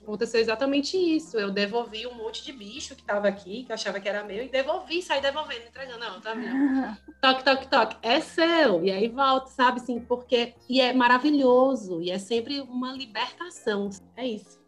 [0.02, 1.38] aconteceu exatamente isso.
[1.38, 4.42] Eu devolvi um monte de bicho que estava aqui, que eu achava que era meu,
[4.42, 5.98] e devolvi, saí devolvendo, entregando.
[5.98, 6.48] Não, tá meu.
[7.20, 7.96] toque, toque, toque.
[8.00, 8.82] É seu.
[8.82, 10.54] E aí volta, sabe, assim, porque.
[10.66, 12.00] E é maravilhoso.
[12.00, 13.90] E é sempre uma libertação.
[14.16, 14.58] É isso.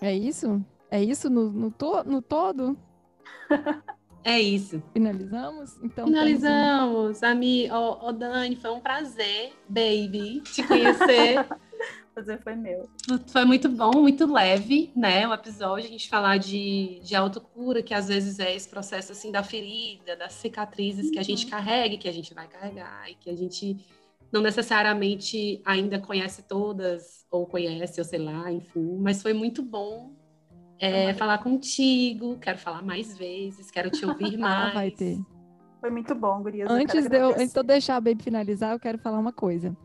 [0.00, 0.66] É isso?
[0.90, 2.76] É isso no, no, to, no todo?
[4.24, 4.82] É isso.
[4.92, 5.76] Finalizamos?
[5.82, 7.22] Então, Finalizamos.
[7.22, 11.44] Ami, oh, oh, Dani, foi um prazer, baby, te conhecer.
[12.14, 12.88] prazer foi meu.
[13.28, 15.26] Foi muito bom, muito leve, né?
[15.26, 19.32] O episódio, a gente falar de, de autocura, que às vezes é esse processo assim
[19.32, 21.12] da ferida, das cicatrizes uhum.
[21.12, 21.50] que a gente uhum.
[21.50, 23.84] carrega, que a gente vai carregar, e que a gente
[24.30, 28.98] não necessariamente ainda conhece todas, ou conhece, ou sei lá, enfim.
[29.00, 30.21] Mas foi muito bom
[30.82, 34.72] é, falar contigo, quero falar mais vezes, quero te ouvir mais.
[34.72, 35.16] Ah, vai ter.
[35.80, 36.68] Foi muito bom, Gurias.
[36.68, 39.76] Antes de, eu, antes de eu deixar a Baby finalizar, eu quero falar uma coisa.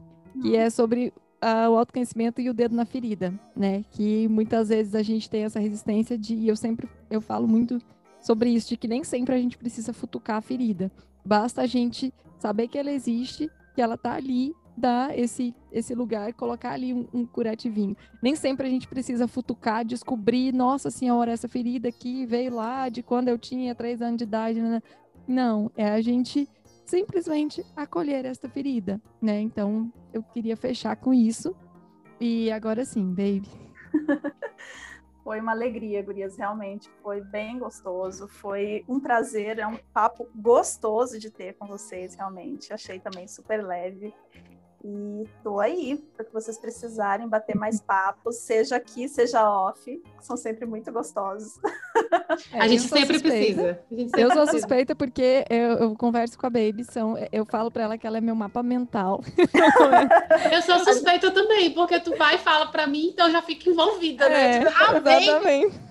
[0.41, 0.55] Que hum.
[0.55, 3.85] é sobre uh, o autoconhecimento e o dedo na ferida, né?
[3.91, 7.79] Que muitas vezes a gente tem essa resistência de, e eu sempre eu falo muito
[8.19, 10.91] sobre isso, de que nem sempre a gente precisa futucar a ferida.
[11.23, 16.33] Basta a gente saber que ela existe, que ela tá ali, dar esse esse lugar,
[16.33, 17.95] colocar ali um, um curativinho.
[18.21, 23.03] Nem sempre a gente precisa futucar, descobrir, nossa senhora, essa ferida aqui veio lá de
[23.03, 24.61] quando eu tinha três anos de idade.
[24.61, 24.81] Né?
[25.27, 26.47] Não, é a gente
[26.85, 29.41] simplesmente acolher esta ferida, né?
[29.41, 31.55] Então, eu queria fechar com isso.
[32.19, 33.49] E agora sim, baby.
[35.23, 36.89] Foi uma alegria, gurias, realmente.
[37.03, 38.29] Foi bem gostoso.
[38.29, 42.71] Foi um prazer, é um papo gostoso de ter com vocês, realmente.
[42.71, 44.13] Achei também super leve.
[44.83, 50.37] E tô aí para que vocês precisarem bater mais papos, seja aqui, seja off, são
[50.37, 51.59] sempre muito gostosos.
[52.53, 53.79] É, a gente sempre precisa.
[53.91, 54.59] Gente sempre eu sou precisa.
[54.59, 58.19] suspeita porque eu, eu, converso com a Baby, são, eu falo para ela que ela
[58.19, 59.21] é meu mapa mental.
[60.53, 63.69] eu sou suspeita também, porque tu vai e fala para mim, então eu já fico
[63.69, 64.57] envolvida, né?
[64.57, 65.87] É, tipo, ah, exatamente.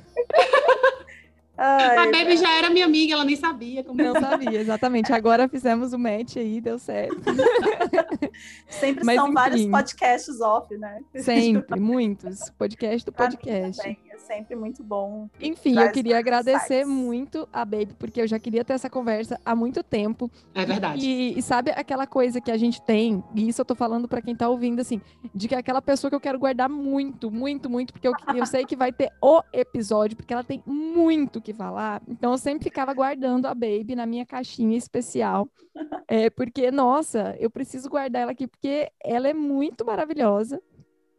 [1.59, 3.83] Ai, a Baby já era minha amiga, ela nem sabia.
[3.83, 5.13] Como não sabia, exatamente.
[5.13, 7.17] Agora fizemos o match aí, deu certo.
[8.69, 11.01] Sempre Mas, são enfim, vários podcasts off, né?
[11.15, 12.51] Sempre, muitos.
[12.51, 15.29] Podcast do podcast sempre muito bom.
[15.41, 16.89] Enfim, eu queria agradecer sites.
[16.89, 20.31] muito a Baby, porque eu já queria ter essa conversa há muito tempo.
[20.55, 21.07] É verdade.
[21.07, 24.23] E, e sabe aquela coisa que a gente tem, e isso eu tô falando para
[24.23, 25.01] quem tá ouvindo, assim,
[25.35, 28.47] de que é aquela pessoa que eu quero guardar muito, muito, muito, porque eu, eu
[28.47, 32.03] sei que vai ter o episódio, porque ela tem muito que falar.
[32.09, 35.49] Então eu sempre ficava guardando a Baby na minha caixinha especial.
[36.09, 40.61] É, porque, nossa, eu preciso guardar ela aqui, porque ela é muito maravilhosa.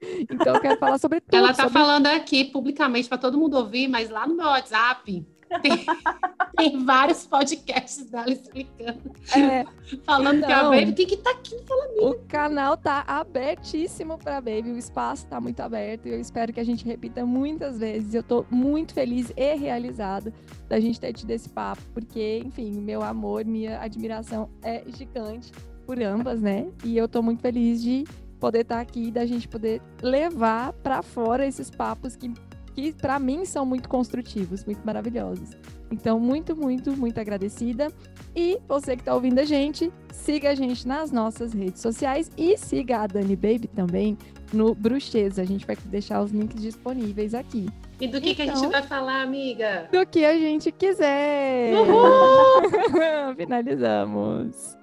[0.02, 1.36] Então eu quero falar sobre tudo.
[1.36, 1.80] Ela está sobre...
[1.80, 5.26] falando aqui publicamente para todo mundo ouvir, mas lá no meu WhatsApp
[5.62, 5.86] tem,
[6.58, 9.12] tem vários podcasts dela explicando.
[9.36, 9.66] É,
[10.04, 14.18] falando então, que a Baby tem que estar tá aqui no O canal tá abertíssimo
[14.18, 17.80] para Baby, o espaço está muito aberto e eu espero que a gente repita muitas
[17.80, 18.14] vezes.
[18.14, 20.34] Eu estou muito feliz e realizada
[20.68, 25.52] da gente ter tido esse papo, porque, enfim, meu amor, minha admiração é gigante
[25.86, 26.68] por ambas, né?
[26.84, 28.04] E eu estou muito feliz de
[28.40, 32.32] poder estar tá aqui, da gente poder levar para fora esses papos que,
[32.74, 35.52] que para mim são muito construtivos, muito maravilhosos.
[35.92, 37.92] Então, muito, muito, muito agradecida.
[38.36, 42.58] E você que está ouvindo a gente, siga a gente nas nossas redes sociais e
[42.58, 44.18] siga a Dani Baby também
[44.54, 45.40] no Bruxês.
[45.40, 47.68] A gente vai deixar os links disponíveis aqui.
[48.00, 49.90] E do que, então, que a gente então, vai falar, amiga?
[49.92, 51.74] Do que a gente quiser.
[51.74, 52.70] Uhul!
[53.36, 54.77] Finalizamos.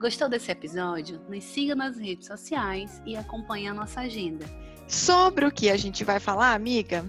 [0.00, 1.20] Gostou desse episódio?
[1.28, 4.46] Nos siga nas redes sociais e acompanhe a nossa agenda.
[4.86, 7.04] Sobre o que a gente vai falar, amiga?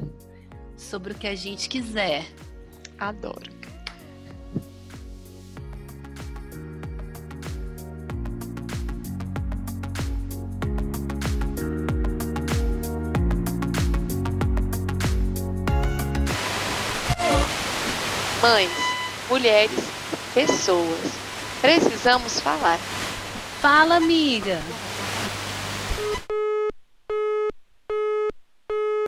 [0.75, 2.25] Sobre o que a gente quiser.
[2.97, 3.59] Adoro.
[18.41, 18.71] Mães,
[19.29, 19.77] mulheres,
[20.33, 21.28] pessoas
[21.61, 22.79] Precisamos falar.
[23.59, 24.61] Fala, amiga.